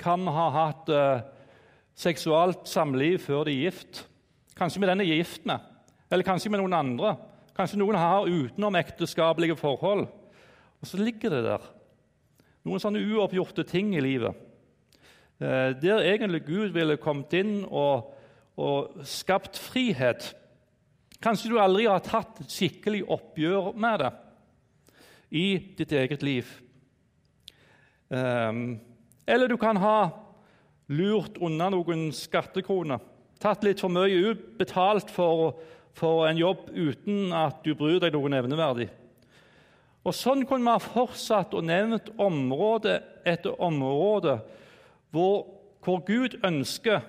kan 0.00 0.24
ha 0.32 0.46
hatt 0.54 0.88
eh, 0.88 1.24
seksualt 1.94 2.64
samliv 2.70 3.18
før 3.20 3.44
de 3.46 3.52
er 3.58 3.66
gift. 3.68 4.06
Kanskje 4.56 4.80
med 4.80 4.88
den 4.90 5.02
de 5.04 5.10
er 5.10 5.20
gift 5.20 5.44
med, 5.48 5.60
eller 6.10 6.26
kanskje 6.26 6.52
med 6.52 6.62
noen 6.62 6.78
andre. 6.78 7.16
Kanskje 7.56 7.78
noen 7.82 7.98
har 8.00 8.28
utenomekteskapelige 8.30 9.58
forhold. 9.60 10.06
Og 10.80 10.88
så 10.88 10.96
ligger 10.96 11.34
det 11.34 11.44
der 11.44 11.68
noen 12.64 12.80
sånne 12.80 13.02
uoppgjorte 13.12 13.64
ting 13.68 13.92
i 13.96 14.02
livet. 14.04 14.36
Eh, 15.40 15.76
der 15.80 16.04
egentlig 16.04 16.44
Gud 16.48 16.74
ville 16.76 17.00
kommet 17.00 17.32
inn 17.36 17.62
og, 17.64 18.16
og 18.58 19.04
skapt 19.08 19.58
frihet. 19.60 20.32
Kanskje 21.20 21.52
du 21.52 21.58
aldri 21.60 21.86
har 21.90 22.02
tatt 22.04 22.40
skikkelig 22.48 23.04
oppgjør 23.12 23.72
med 23.76 24.02
det 24.04 24.10
i 25.30 25.46
ditt 25.78 25.92
eget 25.92 26.24
liv. 26.26 26.48
Um, 28.08 28.80
eller 29.26 29.48
du 29.48 29.56
kan 29.60 29.78
ha 29.78 30.10
lurt 30.90 31.36
unna 31.38 31.68
noen 31.70 32.08
skattekroner, 32.16 32.98
tatt 33.38 33.62
litt 33.62 33.82
for 33.82 33.92
mye 33.92 34.32
ut, 34.32 34.40
betalt 34.58 35.12
for, 35.14 35.60
for 35.94 36.26
en 36.26 36.40
jobb 36.40 36.66
uten 36.74 37.30
at 37.36 37.62
du 37.62 37.76
bryr 37.78 38.00
deg 38.02 38.16
noe 38.16 38.32
nevneverdig. 38.32 38.88
Og 40.00 40.16
Sånn 40.16 40.46
kunne 40.48 40.64
vi 40.64 40.72
ha 40.72 40.80
fortsatt 40.82 41.54
og 41.54 41.66
nevnt 41.68 42.08
område 42.18 42.98
etter 43.28 43.54
område 43.60 44.38
hvor, 45.12 45.44
hvor 45.84 46.00
Gud 46.08 46.38
ønsker 46.46 47.04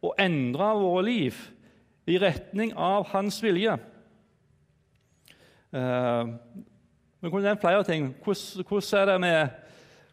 å 0.00 0.12
endre 0.18 0.68
våre 0.80 1.04
liv 1.06 1.38
i 2.08 2.18
retning 2.20 2.72
av 2.74 3.08
hans 3.12 3.40
vilje. 3.42 3.76
Uh, 5.70 6.36
vi 7.20 7.30
kunne 7.30 7.44
nevnt 7.44 7.62
flere 7.62 7.84
ting. 7.84 8.10
Hvordan, 8.24 9.24
er 9.24 9.50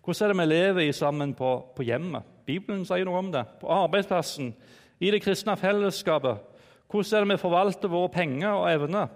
hvordan, 0.03 0.25
er 0.25 0.33
det 0.33 0.39
vi 0.39 0.45
lever 0.45 0.81
i 0.85 0.91
sammen 0.95 1.33
på, 1.33 1.53
på, 1.75 1.85
hjemmet? 1.87 2.25
Bibelen 2.45 2.83
sier 2.85 3.07
noe 3.07 3.21
om 3.21 3.31
det. 3.31 3.45
På 3.61 3.71
arbeidsplassen, 3.73 4.51
i 4.99 5.11
det 5.13 5.21
kristne 5.23 5.55
fellesskapet. 5.57 6.43
Hvordan 6.91 7.15
er 7.15 7.25
det 7.25 7.33
vi 7.33 7.41
forvalter 7.41 7.91
våre 7.91 8.11
penger 8.11 8.51
og 8.51 8.67
evner? 8.71 9.07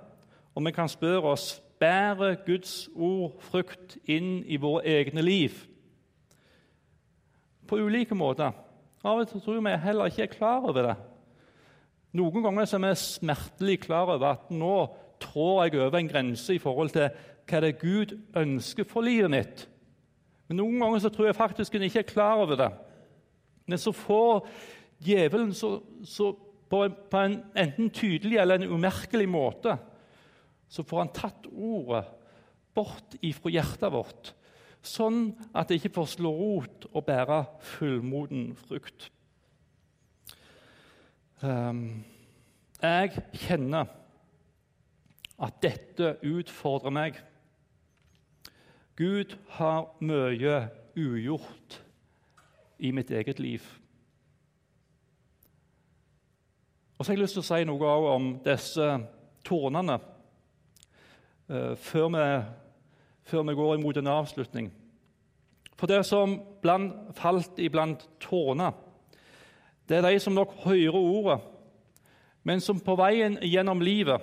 Og 0.56 0.66
vi 0.66 0.74
kan 0.76 0.90
spørre 0.92 1.36
oss 1.36 1.54
bærer 1.82 2.36
Guds 2.46 2.90
ord 2.96 3.40
frukt 3.42 3.98
inn 4.06 4.44
i 4.46 4.60
våre 4.62 4.86
egne 4.86 5.24
liv. 5.26 5.56
På 7.68 7.80
ulike 7.82 8.16
måter. 8.16 8.54
Av 9.02 9.18
og 9.18 9.30
til 9.30 9.42
tror 9.42 9.58
jeg 9.58 9.66
vi 9.66 9.78
heller 9.86 10.12
ikke 10.12 10.26
er 10.28 10.36
klar 10.36 10.68
over 10.70 10.86
det. 10.86 10.98
Noen 12.18 12.44
ganger 12.44 12.68
er 12.68 12.84
vi 12.84 12.92
smertelig 13.00 13.80
klar 13.88 14.10
over 14.14 14.34
at 14.34 14.52
nå 14.54 14.76
trår 15.22 15.66
jeg 15.66 15.80
over 15.80 15.98
en 16.00 16.10
grense 16.12 16.54
i 16.54 16.62
forhold 16.62 16.94
til 16.94 17.10
hva 17.50 17.62
det 17.64 17.72
er 17.72 17.82
Gud 17.82 18.16
ønsker 18.38 18.88
for 18.88 19.06
livet 19.06 19.32
mitt. 19.32 19.66
Men 20.50 20.60
noen 20.62 20.82
ganger 20.84 21.04
så 21.04 21.12
tror 21.14 21.30
jeg 21.30 21.40
faktisk 21.40 21.76
en 21.76 21.88
ikke 21.88 22.04
er 22.04 22.12
klar 22.12 22.42
over 22.44 22.60
det. 22.60 22.72
Men 23.70 23.80
så 23.80 23.94
får 23.96 24.46
djevelen 25.02 25.54
så, 25.56 25.78
så 26.04 26.34
på, 26.72 26.84
en, 26.86 26.98
på 27.12 27.22
en 27.22 27.38
enten 27.58 27.90
tydelig 27.94 28.38
eller 28.42 28.60
en 28.60 28.76
umerkelig 28.76 29.30
måte 29.30 29.78
så 30.72 30.84
får 30.88 31.02
han 31.04 31.16
tatt 31.16 31.48
ordet 31.52 32.06
bort 32.76 33.18
ifra 33.20 33.52
hjertet 33.52 33.92
vårt, 33.92 34.32
sånn 34.82 35.32
at 35.54 35.70
det 35.70 35.80
ikke 35.80 35.94
får 36.00 36.14
slå 36.16 36.32
rot 36.36 36.88
og 36.92 37.06
bære 37.06 37.44
fullmoden 37.74 38.52
frukt. 38.60 39.10
Ehm, 41.46 42.04
jeg 42.82 43.24
kjenner 43.44 43.90
at 45.42 45.60
dette 45.62 46.16
utfordrer 46.26 46.94
meg. 46.94 47.20
Gud 48.98 49.38
har 49.58 49.88
mye 50.02 50.58
ugjort 50.98 51.82
i 52.82 52.92
mitt 52.94 53.12
eget 53.12 53.40
liv. 53.40 53.66
Og 56.98 57.06
så 57.06 57.12
har 57.12 57.18
jeg 57.18 57.24
lyst 57.24 57.38
til 57.38 57.46
å 57.46 57.50
si 57.50 57.66
noe 57.66 57.94
om 58.14 58.34
disse 58.46 58.88
tornene 59.46 59.98
Eh, 61.52 61.76
før 61.76 62.08
vi, 62.08 62.26
før 63.32 63.48
vi 63.48 63.56
går 63.56 63.78
imot 63.78 63.98
en 63.98 64.12
avslutning. 64.12 64.72
For 65.80 65.90
det 65.90 66.04
som 66.06 66.36
bland, 66.62 66.92
falt 67.18 67.60
iblant 67.64 68.04
tårene, 68.22 68.72
det 69.90 69.98
er 69.98 70.06
de 70.06 70.20
som 70.22 70.36
nok 70.36 70.54
hører 70.66 71.00
ordet, 71.00 71.40
men 72.44 72.62
som 72.62 72.80
på 72.82 72.96
veien 73.00 73.38
gjennom 73.46 73.82
livet 73.86 74.22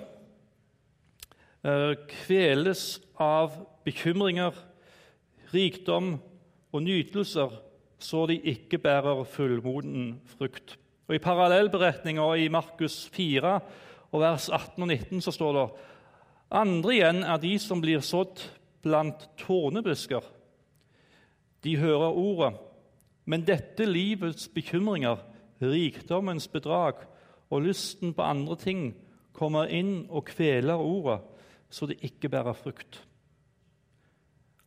eh, 1.63 1.95
kveles 2.11 2.99
av 3.19 3.55
bekymringer, 3.87 4.55
rikdom 5.53 6.17
og 6.71 6.83
nytelser, 6.85 7.53
så 7.99 8.25
de 8.29 8.37
ikke 8.53 8.79
bærer 8.79 9.25
fullmoden 9.27 10.13
frukt. 10.37 10.77
Og 11.09 11.17
I 11.17 11.23
parallellberetninga 11.23 12.27
i 12.37 12.47
Markus 12.53 13.01
4, 13.13 13.59
og 14.09 14.21
vers 14.21 14.49
18 14.49 14.83
og 14.83 14.87
19 14.87 15.23
så 15.25 15.33
står 15.33 15.55
det 15.57 15.67
andre 16.49 16.95
igjen 16.95 17.21
er 17.21 17.41
de 17.41 17.51
som 17.61 17.81
blir 17.81 18.01
sådd 18.01 18.41
blant 18.81 19.29
tårnebusker. 19.37 20.23
De 21.63 21.75
hører 21.77 22.15
ordet, 22.15 22.53
men 23.25 23.45
dette 23.47 23.85
livets 23.85 24.47
bekymringer, 24.53 25.19
rikdommens 25.61 26.47
bedrag 26.47 27.03
og 27.49 27.65
lysten 27.65 28.13
på 28.15 28.23
andre 28.23 28.55
ting 28.59 28.83
kommer 29.35 29.69
inn 29.71 30.05
og 30.07 30.29
kveler 30.31 30.79
ordet, 30.79 31.19
så 31.69 31.85
det 31.89 31.99
ikke 32.05 32.31
bærer 32.31 32.55
frukt. 32.57 33.01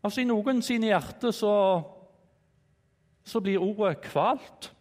Altså 0.03 0.23
I 0.23 0.29
noen 0.29 0.63
sine 0.67 0.91
hjerter 0.91 1.35
så, 1.35 1.55
så 3.25 3.41
blir 3.41 3.63
ordet 3.63 4.03
kvalt. 4.05 4.73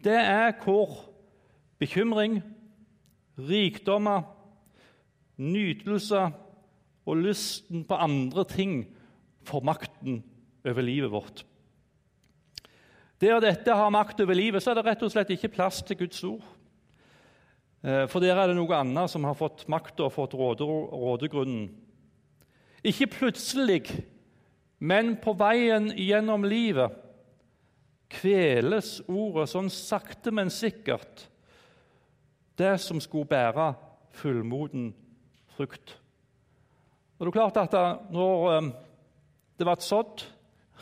Det 0.00 0.16
er 0.16 0.52
hvor 0.62 1.10
bekymring, 1.80 2.40
rikdommer 3.40 4.22
nytelse 5.40 6.28
og 7.10 7.22
lysten 7.26 7.84
på 7.86 7.98
andre 7.98 8.44
ting 8.48 8.82
får 9.48 9.66
makten 9.66 10.20
over 10.66 10.84
livet 10.84 11.12
vårt. 11.12 11.44
Der 13.20 13.40
dette 13.42 13.74
har 13.76 13.92
makt 13.92 14.22
over 14.24 14.36
livet, 14.36 14.62
så 14.62 14.72
er 14.72 14.80
det 14.80 14.86
rett 14.86 15.02
og 15.04 15.12
slett 15.12 15.32
ikke 15.34 15.52
plass 15.52 15.82
til 15.84 15.98
Guds 16.00 16.22
ord. 16.24 16.44
Eh, 17.84 18.06
for 18.08 18.20
der 18.24 18.36
er 18.36 18.48
det 18.48 18.56
noe 18.56 18.78
annet 18.78 19.12
som 19.12 19.26
har 19.28 19.36
fått 19.36 19.66
makta 19.68 20.06
og 20.06 20.14
fått 20.14 20.36
rådegrunnen. 20.36 21.68
Ikke 22.80 23.10
plutselig, 23.12 23.84
men 24.80 25.18
på 25.20 25.34
veien 25.36 25.90
gjennom 25.92 26.46
livet 26.48 26.96
kveles 28.10 28.98
ordet 29.04 29.50
sånn 29.52 29.68
sakte, 29.70 30.32
men 30.34 30.48
sikkert, 30.50 31.28
det 32.56 32.72
som 32.82 33.00
skulle 33.00 33.28
bære 33.28 33.74
fullmoden 34.16 34.90
frukt. 35.56 35.99
Og 37.20 37.26
det 37.26 37.34
er 37.34 37.36
klart 37.36 37.58
at 37.60 38.06
Når 38.08 38.46
eh, 38.50 38.68
det 39.60 39.66
ble 39.68 39.76
sådd, 39.84 40.22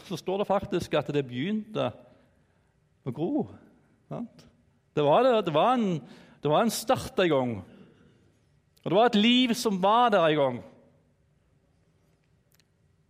så 0.06 0.16
står 0.16 0.38
det 0.38 0.46
faktisk 0.46 0.92
at 0.94 1.10
det 1.10 1.26
begynte 1.26 1.88
å 3.02 3.10
gro. 3.10 3.48
Det 4.08 5.02
var, 5.02 5.26
det, 5.26 5.32
det, 5.48 5.54
var 5.54 5.72
en, 5.74 5.98
det 6.38 6.52
var 6.52 6.62
en 6.62 6.70
start 6.70 7.18
en 7.24 7.32
gang. 7.32 7.54
Og 8.84 8.86
det 8.86 8.98
var 9.00 9.10
et 9.10 9.18
liv 9.18 9.54
som 9.58 9.80
var 9.82 10.12
der 10.14 10.28
en 10.28 10.38
gang. 10.38 10.60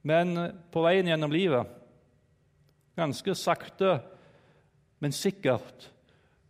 Men 0.09 0.33
eh, 0.41 0.55
på 0.73 0.87
veien 0.87 1.13
gjennom 1.13 1.35
livet, 1.35 1.69
ganske 2.99 3.37
sakte, 3.37 3.99
men 5.05 5.13
sikkert, 5.15 5.91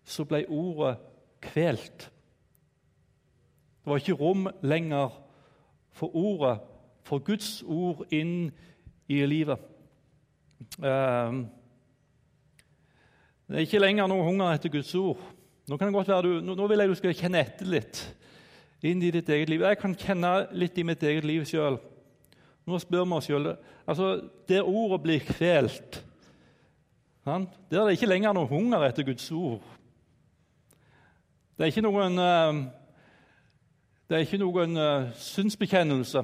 så 0.09 0.25
ble 0.25 0.45
ordet 0.47 0.95
kvelt. 1.45 2.07
Det 3.83 3.91
var 3.91 4.01
ikke 4.01 4.21
rom 4.23 4.47
lenger 4.63 5.11
for 5.99 6.15
ordet, 6.17 6.61
for 7.09 7.25
Guds 7.25 7.63
ord 7.65 8.05
inn 8.15 8.51
i 9.09 9.23
livet. 9.27 9.61
Ehm, 10.85 11.47
det 13.49 13.57
er 13.57 13.65
ikke 13.65 13.81
lenger 13.81 14.09
noen 14.11 14.27
hunger 14.27 14.53
etter 14.53 14.73
Guds 14.73 14.93
ord. 14.99 15.21
Nå, 15.69 15.77
du, 15.77 16.33
nå 16.45 16.67
vil 16.69 16.83
jeg 16.83 16.91
du 16.91 16.97
skal 16.97 17.17
kjenne 17.17 17.45
etter 17.45 17.69
litt 17.69 18.03
inn 18.85 19.03
i 19.03 19.13
ditt 19.13 19.29
eget 19.33 19.51
liv. 19.51 19.65
Jeg 19.65 19.81
kan 19.81 19.97
kjenne 19.99 20.33
litt 20.57 20.77
i 20.79 20.85
mitt 20.87 21.03
eget 21.03 21.27
liv 21.27 21.47
sjøl. 21.49 21.81
Nå 22.69 22.79
spør 22.83 23.07
vi 23.09 23.17
oss 23.17 23.27
sjøl 23.29 23.49
altså, 23.89 24.09
Der 24.49 24.67
ordet 24.69 25.01
blir 25.03 25.25
kvelt, 25.25 26.03
der 27.25 27.81
er 27.81 27.85
det 27.85 27.99
ikke 27.99 28.09
lenger 28.09 28.33
noen 28.33 28.49
hunger 28.49 28.87
etter 28.87 29.05
Guds 29.05 29.27
ord. 29.37 29.65
Det 31.59 31.67
er 31.67 31.73
ikke 31.73 31.85
noen, 31.85 32.15
eh, 32.23 32.61
det 34.09 34.17
er 34.17 34.25
ikke 34.25 34.41
noen 34.41 34.79
uh, 34.81 35.09
synsbekjennelse. 35.21 36.23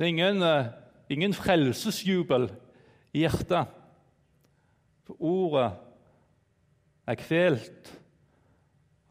Det 0.00 0.06
er 0.06 0.14
ingen, 0.14 0.40
uh, 0.40 0.70
ingen 1.12 1.34
frelsesjubel 1.36 2.46
i 3.12 3.20
hjertet. 3.20 3.68
For 5.04 5.18
ordet 5.20 5.74
er 7.04 7.18
kvelt 7.20 7.90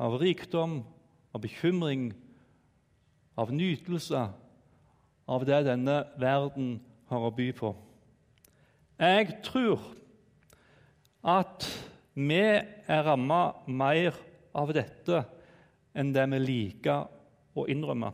av 0.02 0.16
rikdom, 0.18 0.80
av 1.30 1.44
bekymring, 1.44 2.08
av 3.38 3.54
nytelse, 3.54 4.24
av 5.30 5.46
det 5.46 5.60
denne 5.68 6.00
verden 6.18 6.72
har 7.12 7.28
å 7.28 7.30
by 7.38 7.52
på. 7.60 7.70
Jeg 8.98 9.36
tror 9.46 9.84
at 11.22 11.68
vi 12.18 12.42
er 12.42 13.06
ramma 13.06 13.44
mer 13.70 14.18
av 14.58 14.74
dette 14.74 15.22
enn 15.94 16.16
det 16.18 16.26
vi 16.34 16.42
liker 16.48 17.06
å 17.54 17.68
innrømme. 17.70 18.10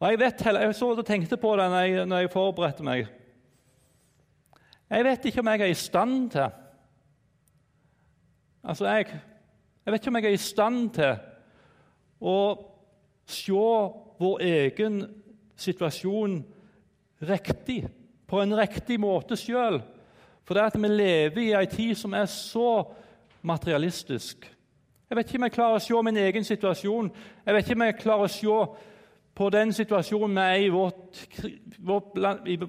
Og 0.00 0.10
Jeg 0.10 0.18
vet 0.18 0.42
heller, 0.42 0.60
jeg 0.60 0.74
så 0.74 0.88
og 0.90 1.06
tenkte 1.06 1.36
på 1.36 1.56
det 1.56 1.68
når 1.70 1.80
jeg, 1.80 2.06
når 2.06 2.18
jeg 2.18 2.30
forberedte 2.30 2.82
meg. 2.82 3.06
Jeg 4.90 5.04
vet 5.04 5.24
ikke 5.24 5.40
om 5.40 5.48
jeg 5.48 5.60
er 5.60 5.72
i 5.72 5.74
stand 5.74 6.30
til 6.30 6.50
Altså, 8.64 8.86
jeg 8.86 9.20
jeg 9.84 9.92
vet 9.92 10.00
ikke 10.00 10.08
om 10.08 10.16
jeg 10.16 10.24
er 10.24 10.34
i 10.34 10.40
stand 10.40 10.78
til 10.96 11.16
å 12.24 12.38
se 13.28 13.64
vår 14.24 14.38
egen 14.40 15.02
situasjon 15.60 16.38
riktig, 17.28 17.82
på 18.26 18.40
en 18.40 18.56
riktig 18.56 18.96
måte 19.00 19.36
sjøl. 19.36 19.82
For 20.44 20.56
det 20.56 20.64
at 20.70 20.78
vi 20.80 20.88
lever 20.88 21.42
i 21.42 21.52
ei 21.52 21.68
tid 21.68 21.92
som 22.00 22.16
er 22.16 22.24
så 22.32 22.86
materialistisk. 23.44 24.48
Jeg 25.10 25.16
vet 25.18 25.28
ikke 25.28 25.42
om 25.42 25.46
jeg 25.48 25.56
klarer 25.58 25.76
å 25.76 25.84
se 25.84 26.02
min 26.08 26.22
egen 26.24 26.48
situasjon. 26.48 27.12
Jeg 27.44 27.54
vet 27.54 27.66
ikke 27.66 27.76
om 27.76 27.84
jeg 27.84 27.98
klarer 28.00 28.24
å 28.24 28.32
se 28.32 28.56
på 29.34 29.50
den 29.50 29.72
situasjonen 29.74 30.36
vi 30.36 30.42
er 30.42 30.62
i 30.62 30.70
vårt, 30.70 31.20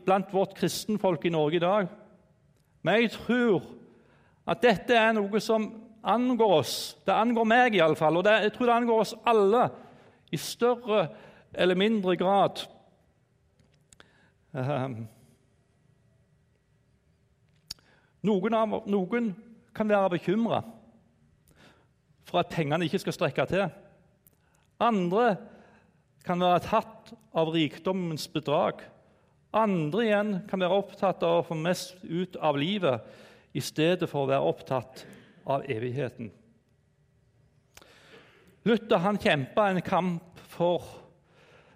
blant 0.05 0.33
vårt 0.33 0.55
kristenfolk 0.57 1.25
i 1.25 1.33
Norge 1.33 1.59
i 1.59 1.63
dag. 1.63 1.89
Men 2.81 3.01
jeg 3.01 3.11
tror 3.19 3.65
at 4.49 4.61
dette 4.61 4.97
er 4.97 5.13
noe 5.17 5.41
som 5.41 5.67
angår 6.05 6.53
oss. 6.59 6.75
Det 7.05 7.13
angår 7.13 7.47
meg 7.49 7.77
iallfall, 7.77 8.17
og 8.19 8.25
det, 8.25 8.35
jeg 8.45 8.53
tror 8.53 8.69
det 8.69 8.77
angår 8.79 9.01
oss 9.01 9.15
alle 9.25 9.63
i 10.33 10.37
større 10.37 11.07
eller 11.53 11.77
mindre 11.79 12.15
grad. 12.19 12.61
Um, 14.55 15.07
noen, 18.25 18.53
av, 18.57 18.77
noen, 18.87 19.33
kan 19.75 19.89
være 19.89 20.13
bekymra 20.13 20.61
for 22.25 22.39
at 22.39 22.53
pengene 22.53 22.87
ikke 22.87 23.01
skal 23.03 23.15
strekke 23.17 23.45
til. 23.49 23.65
Andre 24.79 25.35
kan 26.25 26.41
være 26.41 26.63
tatt 26.65 27.13
av 27.37 27.51
rikdommens 27.53 28.25
bedrag. 28.33 28.81
Andre 29.55 30.07
igjen 30.07 30.33
kan 30.49 30.63
være 30.63 30.79
opptatt 30.81 31.23
av 31.23 31.39
å 31.39 31.45
få 31.47 31.57
mest 31.59 32.01
ut 32.03 32.35
av 32.41 32.57
livet 32.59 33.05
i 33.55 33.61
stedet 33.63 34.09
for 34.11 34.25
å 34.25 34.31
være 34.33 34.49
opptatt 34.49 35.05
av 35.45 35.63
evigheten. 35.71 36.31
Luther 38.65 39.03
han 39.03 39.21
kjempa 39.21 39.69
en 39.69 39.81
kamp 39.85 40.41
for 40.49 40.83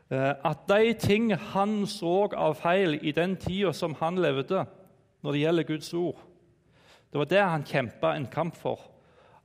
eh, 0.10 0.34
at 0.34 0.66
de 0.72 0.94
ting 0.98 1.30
han 1.54 1.84
så 1.88 2.32
av 2.34 2.58
feil 2.58 2.98
i 3.06 3.14
den 3.14 3.38
tida 3.40 3.72
som 3.78 3.94
han 4.02 4.18
levde, 4.20 4.66
når 5.22 5.36
det 5.36 5.44
gjelder 5.44 5.68
Guds 5.68 5.94
ord 5.94 6.20
Det 7.12 7.18
var 7.20 7.28
det 7.30 7.42
han 7.42 7.66
kjempa 7.66 8.14
en 8.16 8.28
kamp 8.30 8.56
for. 8.56 8.80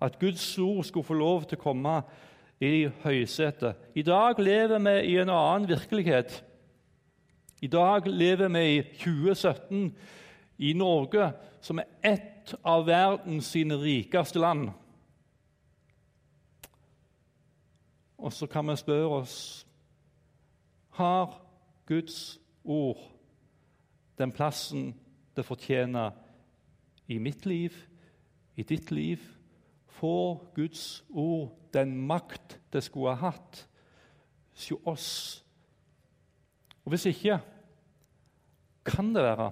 At 0.01 0.19
Guds 0.21 0.45
ord 0.59 0.85
skulle 0.85 1.07
få 1.07 1.15
lov 1.17 1.47
til 1.49 1.57
å 1.57 1.63
komme 1.63 1.95
i 2.61 2.89
høysetet. 3.03 3.75
I 3.95 4.03
dag 4.03 4.39
lever 4.39 4.79
vi 4.79 4.95
i 5.13 5.17
en 5.19 5.31
annen 5.31 5.69
virkelighet. 5.69 6.45
I 7.63 7.67
dag 7.67 8.07
lever 8.07 8.49
vi 8.49 8.65
i 8.77 8.83
2017 8.83 9.97
i 10.59 10.73
Norge, 10.73 11.33
som 11.61 11.79
er 11.79 11.91
ett 12.03 12.55
av 12.65 12.87
verdens 12.87 13.55
rikeste 13.57 14.39
land. 14.39 14.71
Og 18.19 18.33
så 18.33 18.47
kan 18.47 18.69
vi 18.69 18.77
spørre 18.77 19.21
oss 19.21 19.67
har 20.95 21.41
Guds 21.87 22.41
ord 22.65 23.01
den 24.19 24.33
plassen 24.33 24.95
det 25.37 25.45
fortjener 25.45 26.11
i 27.09 27.19
mitt 27.19 27.47
liv, 27.47 27.75
i 28.57 28.63
ditt 28.63 28.91
liv? 28.91 29.19
Får 29.87 30.53
Guds 30.55 31.05
ord 31.11 31.64
den 31.75 31.95
makt 32.09 32.59
det 32.73 32.85
skulle 32.87 33.15
ha 33.15 33.31
hatt 33.31 33.65
hos 34.55 34.71
oss? 34.85 35.11
Og 36.85 36.93
Hvis 36.93 37.07
ikke, 37.13 37.39
kan 38.85 39.15
det 39.15 39.23
være 39.25 39.51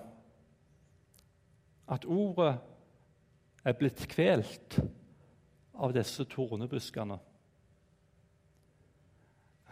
at 1.93 2.05
ordet 2.05 2.53
er 3.65 3.79
blitt 3.79 4.05
kvelt 4.11 4.79
av 5.73 5.95
disse 5.95 6.25
tornebuskene. 6.29 7.19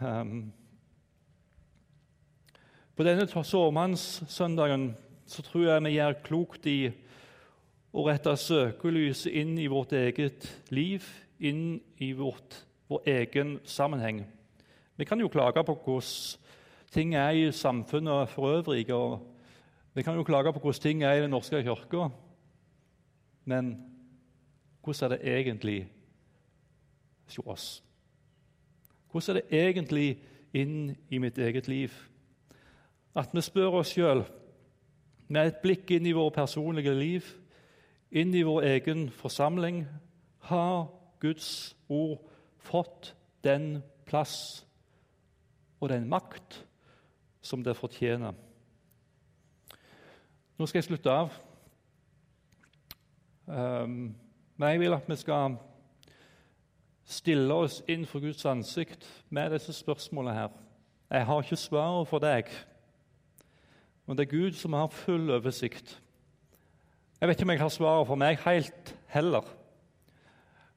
Um, 0.01 0.51
på 2.97 3.05
denne 3.05 3.27
sårmannssøndagen 3.29 4.91
så 5.29 5.43
tror 5.45 5.67
jeg 5.67 5.83
vi 5.85 5.95
gjør 5.95 6.21
klokt 6.25 6.67
i 6.69 6.79
å 7.91 8.05
rette 8.07 8.33
søkelyset 8.39 9.35
inn 9.41 9.53
i 9.59 9.69
vårt 9.71 9.93
eget 9.95 10.47
liv, 10.73 11.05
inn 11.41 11.81
i 11.97 12.11
vårt, 12.13 12.65
vår 12.89 13.01
egen 13.09 13.59
sammenheng. 13.63 14.23
Vi 14.97 15.05
kan 15.05 15.19
jo 15.19 15.31
klage 15.31 15.63
på 15.65 15.75
hvordan 15.75 16.39
ting 16.91 17.15
er 17.15 17.29
i 17.29 17.51
samfunnet 17.51 18.29
for 18.29 18.47
øvrig. 18.47 18.93
og 18.93 19.27
vi 19.93 20.01
kan 20.01 20.15
jo 20.15 20.23
klage 20.23 20.53
på 20.53 20.59
hvordan 20.59 20.81
ting 20.81 21.03
er 21.03 21.13
i 21.13 21.21
Den 21.21 21.29
norske 21.29 21.63
kirka, 21.63 22.09
men 23.45 23.91
hvordan 24.83 25.11
er 25.11 25.17
det 25.17 25.39
egentlig 25.39 25.87
hos 27.25 27.39
oss? 27.45 27.83
Hvordan 29.11 29.35
er 29.35 29.41
det 29.41 29.69
egentlig 29.69 30.19
inn 30.53 30.95
i 31.09 31.17
mitt 31.17 31.37
eget 31.37 31.67
liv? 31.67 31.89
At 33.15 33.29
vi 33.33 33.41
spør 33.41 33.81
oss 33.81 33.87
sjøl, 33.87 34.23
med 35.27 35.47
et 35.47 35.61
blikk 35.63 35.91
inn 35.91 36.05
i 36.05 36.11
vårt 36.11 36.33
personlige 36.33 36.93
liv, 36.93 37.21
inn 38.11 38.33
i 38.35 38.43
vår 38.43 38.61
egen 38.61 39.09
forsamling 39.09 39.87
Har 40.41 41.00
Guds 41.21 41.75
ord 41.89 42.19
fått 42.61 43.13
den 43.45 43.83
plass 44.09 44.65
og 45.79 45.89
den 45.93 46.07
makt 46.09 46.63
som 47.41 47.63
det 47.65 47.77
fortjener? 47.77 48.33
Nå 50.57 50.67
skal 50.69 50.77
jeg 50.77 50.89
slutte 50.91 51.13
av. 51.13 51.31
Um, 53.45 54.11
men 54.57 54.69
jeg 54.69 54.79
vil 54.79 54.93
at 54.93 55.07
vi 55.09 55.17
skal 55.17 55.55
stille 57.11 57.53
oss 57.53 57.79
inn 57.89 58.05
for 58.05 58.23
Guds 58.23 58.45
ansikt 58.45 59.07
med 59.33 59.55
disse 59.55 59.73
spørsmålene 59.73 60.35
her. 60.37 60.51
Jeg 61.11 61.25
har 61.27 61.41
ikke 61.41 61.59
svaret 61.59 62.07
for 62.07 62.23
deg, 62.23 62.51
men 64.05 64.17
det 64.17 64.27
er 64.27 64.37
Gud 64.37 64.55
som 64.55 64.77
har 64.77 64.93
full 64.93 65.31
oversikt. 65.33 65.97
Jeg 67.19 67.27
vet 67.29 67.37
ikke 67.37 67.49
om 67.49 67.55
jeg 67.55 67.61
har 67.61 67.73
svaret 67.73 68.07
for 68.07 68.21
meg 68.21 68.39
helt 68.45 68.93
heller, 69.11 69.49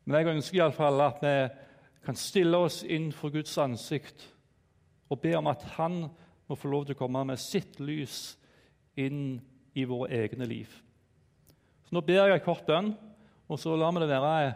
men 0.04 0.18
jeg 0.18 0.36
ønsker 0.36 0.58
iallfall 0.58 1.00
at 1.04 1.22
vi 1.24 1.34
kan 2.04 2.18
stille 2.20 2.60
oss 2.66 2.82
inn 2.84 3.10
for 3.16 3.32
Guds 3.32 3.56
ansikt 3.60 4.26
og 5.12 5.20
be 5.22 5.32
om 5.38 5.48
at 5.48 5.62
Han 5.78 6.06
må 6.48 6.56
få 6.58 6.68
lov 6.68 6.84
til 6.84 6.96
å 6.96 7.00
komme 7.00 7.22
med 7.24 7.40
sitt 7.40 7.78
lys 7.80 8.36
inn 9.00 9.40
i 9.74 9.86
våre 9.88 10.10
egne 10.12 10.46
liv. 10.48 10.68
Så 11.86 11.96
Nå 11.96 12.02
ber 12.04 12.28
jeg 12.28 12.44
kort 12.44 12.66
bønn, 12.68 12.92
og 13.48 13.60
så 13.60 13.74
lar 13.76 13.94
vi 13.96 14.04
det 14.04 14.20
være 14.20 14.52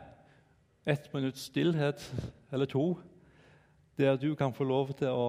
ett 0.89 1.09
minutts 1.13 1.49
stillhet 1.51 2.05
eller 2.53 2.69
to, 2.69 2.97
der 3.99 4.17
du 4.21 4.35
kan 4.37 4.55
få 4.55 4.65
lov 4.65 4.95
til 4.97 5.13
å 5.13 5.29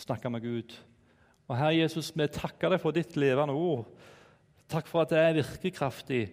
snakke 0.00 0.30
med 0.32 0.44
Gud. 0.44 0.74
Og 1.46 1.56
Herre 1.56 1.76
Jesus, 1.78 2.10
vi 2.16 2.26
takker 2.28 2.72
deg 2.72 2.82
for 2.82 2.96
ditt 2.96 3.16
levende 3.16 3.54
ord. 3.54 3.86
Takk 4.68 4.88
for 4.90 5.04
at 5.04 5.12
det 5.12 5.20
er 5.22 5.38
virkekraftig. 5.38 6.24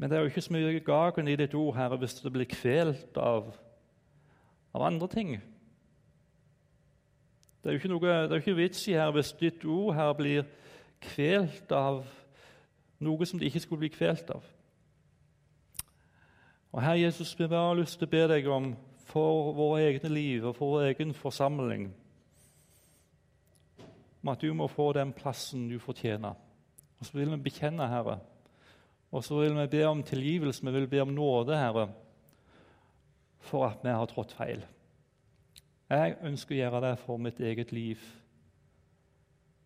Men 0.00 0.10
det 0.10 0.16
er 0.16 0.22
jo 0.22 0.30
ikke 0.30 0.40
så 0.40 0.52
mye 0.52 0.80
gagen 0.80 1.28
i 1.28 1.36
ditt 1.36 1.54
ord, 1.54 1.74
Herre, 1.76 1.98
hvis 2.00 2.14
det 2.24 2.32
blir 2.32 2.48
kvelt 2.48 3.18
av, 3.20 3.50
av 4.72 4.84
andre 4.86 5.08
ting. 5.12 5.34
Det 7.60 7.68
er 7.68 7.76
jo 7.76 7.80
ikke, 7.82 7.90
noe, 7.92 8.14
det 8.24 8.32
er 8.32 8.40
ikke 8.40 8.56
vits 8.56 8.86
i 8.88 8.94
her 8.96 9.12
hvis 9.12 9.34
ditt 9.36 9.66
ord 9.68 9.92
her 9.98 10.14
blir 10.16 10.46
kvelt 11.04 11.74
av 11.76 12.00
noe 13.04 13.28
som 13.28 13.42
det 13.42 13.50
ikke 13.50 13.60
skulle 13.66 13.82
bli 13.84 13.92
kvelt 13.92 14.32
av. 14.32 14.48
Og 16.72 16.80
Herre 16.80 17.02
Jesus, 17.02 17.34
vi 17.36 17.50
har 17.52 17.76
lyst 17.76 18.00
til 18.00 18.08
å 18.08 18.14
be 18.16 18.24
deg 18.32 18.48
om 18.48 18.72
for 19.10 19.52
våre 19.52 19.84
egne 19.90 20.14
liv 20.16 20.48
og 20.48 20.56
for 20.56 20.78
vår 20.78 20.88
egen 20.94 21.12
forsamling 21.12 21.90
om 24.22 24.32
at 24.32 24.40
du 24.40 24.48
må 24.56 24.72
få 24.72 24.94
den 24.96 25.12
plassen 25.12 25.68
du 25.68 25.76
fortjener. 25.76 26.40
Og 27.00 27.06
så 27.06 27.20
vil 27.20 27.36
vi 27.36 27.44
bekjenne, 27.50 27.84
Herre. 27.88 28.20
Og 29.10 29.24
så 29.26 29.40
vil 29.40 29.56
vi 29.58 29.66
be 29.72 29.84
om 29.88 30.02
tilgivelse, 30.06 30.64
vi 30.66 30.72
vil 30.72 30.88
be 30.88 31.00
om 31.02 31.14
nåde, 31.14 31.56
Herre, 31.58 31.88
for 33.40 33.66
at 33.66 33.82
vi 33.82 33.94
har 33.94 34.06
trådt 34.06 34.34
feil. 34.36 34.62
Jeg 35.90 36.18
ønsker 36.22 36.54
å 36.54 36.60
gjøre 36.60 36.82
det 36.84 36.92
for 37.02 37.18
mitt 37.18 37.40
eget 37.42 37.72
liv. 37.74 38.02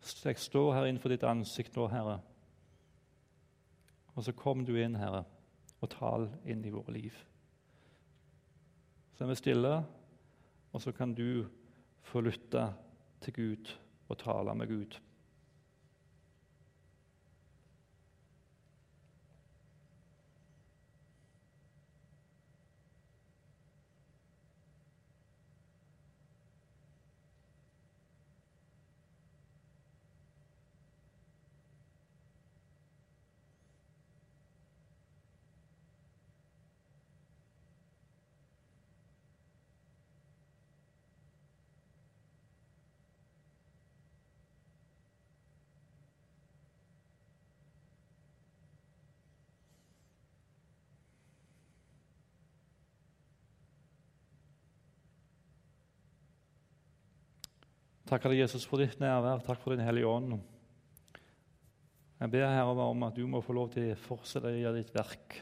Så 0.00 0.30
jeg 0.30 0.40
står 0.40 0.70
her 0.72 0.88
innenfor 0.88 1.12
ditt 1.12 1.26
ansikt 1.28 1.76
nå, 1.76 1.88
Herre. 1.92 2.18
Og 4.14 4.24
så 4.24 4.32
kom 4.36 4.64
du 4.64 4.72
inn, 4.78 4.96
Herre, 4.96 5.24
og 5.82 5.92
tal 5.92 6.30
inn 6.48 6.64
i 6.64 6.72
våre 6.72 6.94
liv. 6.96 7.16
Så 9.14 9.24
er 9.24 9.30
vi 9.30 9.36
stille, 9.42 9.74
og 10.72 10.82
så 10.82 10.92
kan 10.96 11.12
du 11.14 11.44
få 12.04 12.24
lytte 12.24 12.70
til 13.24 13.36
Gud 13.36 13.74
og 14.08 14.18
tale 14.24 14.54
med 14.56 14.72
Gud. 14.72 14.96
Takker 58.04 58.28
deg, 58.28 58.42
Jesus, 58.42 58.66
for 58.68 58.82
ditt 58.82 58.98
nærvær. 59.00 59.40
Takk 59.46 59.62
for 59.62 59.72
Din 59.72 59.84
Hellige 59.84 60.08
Ånd. 60.10 60.36
Jeg 62.20 62.30
ber 62.34 62.50
Herre 62.52 62.88
om 62.90 63.02
at 63.06 63.16
du 63.16 63.24
må 63.26 63.40
få 63.40 63.56
lov 63.56 63.70
til 63.72 63.94
å 63.94 64.00
fortsette 64.00 64.52
gjøre 64.52 64.76
ditt 64.82 64.92
verk 64.92 65.38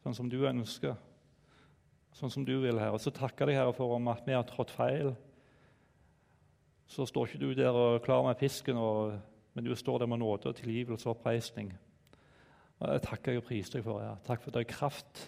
sånn 0.00 0.16
som 0.16 0.28
du 0.32 0.38
ønsker, 0.48 0.96
sånn 2.16 2.32
som 2.32 2.44
du 2.44 2.54
vil, 2.62 2.78
Herre. 2.80 3.00
Så 3.00 3.12
takker 3.16 3.48
jeg 3.48 3.60
Herre 3.60 3.72
for 3.76 3.96
om 3.96 4.10
at 4.12 4.24
vi 4.28 4.36
har 4.36 4.44
trådt 4.48 4.72
feil. 4.74 5.12
Så 6.90 7.06
står 7.08 7.30
ikke 7.30 7.42
du 7.42 7.50
der 7.56 7.76
og 7.76 8.00
klar 8.04 8.24
med 8.26 8.40
pisken, 8.40 8.80
og, 8.80 9.16
men 9.54 9.64
du 9.66 9.72
står 9.76 10.02
der 10.02 10.10
med 10.10 10.20
nåde 10.20 10.52
og 10.52 10.58
tilgivelse 10.58 11.08
og 11.08 11.18
oppreisning. 11.18 11.72
Jeg 12.80 13.04
takker 13.06 13.40
og 13.40 13.46
priser 13.48 13.78
deg 13.78 13.86
for. 13.88 14.00
det. 14.00 14.12
Takk 14.28 14.44
for 14.44 14.52
at 14.52 14.58
det 14.58 14.66
er 14.66 14.72
kraft 14.72 15.24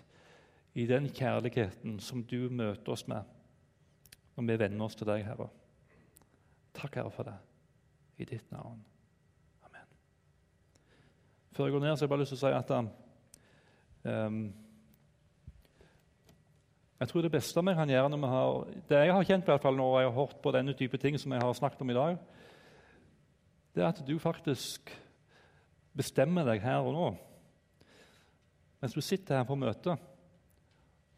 i 0.77 0.89
den 0.89 1.09
kjærligheten 1.13 1.97
som 2.01 2.25
du 2.25 2.49
møter 2.53 2.93
oss 2.93 3.05
med 3.09 3.25
når 4.33 4.47
vi 4.49 4.63
venner 4.65 4.87
oss 4.87 4.97
til 4.97 5.09
deg, 5.09 5.27
Herre. 5.29 5.51
Takk, 6.83 6.97
Herre, 6.99 7.11
for 7.15 7.23
det. 7.23 7.35
I 8.19 8.25
ditt 8.27 8.51
navn. 8.51 8.81
Amen. 9.63 9.87
Før 11.55 11.69
jeg 11.69 11.73
går 11.77 11.85
ned, 11.85 11.95
så 11.95 12.03
har 12.03 12.09
jeg 12.09 12.11
bare 12.11 12.23
lyst 12.25 12.35
til 12.35 12.41
å 12.41 12.43
si 12.43 12.55
at 12.59 12.73
um, 14.11 14.49
Jeg 16.99 17.11
tror 17.11 17.23
det 17.23 17.31
beste 17.35 17.63
vi 17.69 17.75
kan 17.79 17.91
gjøre 17.91 18.09
når 18.11 18.21
vi 18.23 18.31
har, 18.33 18.59
det 18.91 18.99
jeg 18.99 19.15
har 19.15 19.29
kjent 19.29 19.47
i 19.47 19.51
hvert 19.53 19.63
fall 19.63 19.79
når 19.79 19.95
jeg 20.01 20.09
har 20.09 20.17
hørt 20.17 20.41
på 20.43 20.53
denne 20.55 20.75
type 20.79 20.99
ting 21.03 21.19
som 21.19 21.35
jeg 21.35 21.43
har 21.43 21.55
snakket 21.59 21.83
om 21.83 21.91
i 21.91 21.97
dag, 21.97 22.19
det 23.75 23.83
er 23.83 23.89
at 23.89 24.03
du 24.07 24.13
faktisk 24.23 24.91
bestemmer 25.99 26.47
deg 26.47 26.63
her 26.63 26.87
og 26.87 26.95
nå, 26.95 27.09
mens 28.83 28.95
du 28.95 29.03
sitter 29.03 29.39
her 29.41 29.47
på 29.47 29.59
møtet, 29.59 29.99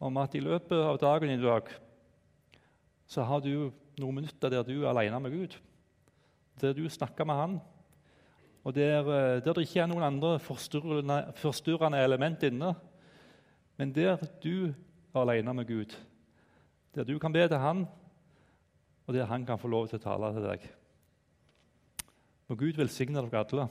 om 0.01 0.17
at 0.21 0.33
i 0.37 0.41
løpet 0.41 0.77
av 0.77 0.97
dagen 1.01 1.33
i 1.33 1.41
dag 1.41 1.69
så 3.05 3.25
har 3.29 3.45
du 3.45 3.69
noen 3.99 4.21
minutter 4.21 4.51
der 4.51 4.65
du 4.67 4.83
er 4.83 4.91
alene 4.91 5.19
med 5.23 5.33
Gud. 5.33 5.55
Der 6.61 6.73
du 6.73 6.85
snakker 6.89 7.27
med 7.27 7.35
Han, 7.35 7.59
og 8.65 8.73
der, 8.75 8.99
eh, 8.99 9.43
der 9.43 9.53
det 9.53 9.67
ikke 9.67 9.79
er 9.83 9.89
noen 9.91 10.03
andre 10.03 10.39
forstyrrende, 10.39 11.33
forstyrrende 11.37 12.01
element 12.01 12.43
inne. 12.43 12.73
Men 13.77 13.91
der 13.93 14.17
du 14.43 14.73
er 15.13 15.21
alene 15.21 15.53
med 15.53 15.67
Gud, 15.67 15.95
der 16.95 17.03
du 17.03 17.19
kan 17.19 17.33
be 17.33 17.47
til 17.47 17.57
Han, 17.57 17.85
og 19.07 19.13
der 19.13 19.25
Han 19.25 19.45
kan 19.45 19.59
få 19.59 19.67
lov 19.67 19.87
til 19.87 19.99
å 19.99 20.03
tale 20.03 20.33
til 20.33 20.49
deg. 20.49 20.69
Må 22.47 22.55
Gud 22.55 22.77
velsigne 22.77 23.21
dere 23.21 23.45
alle. 23.45 23.69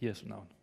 I 0.00 0.06
Jesu 0.08 0.26
navn. 0.28 0.55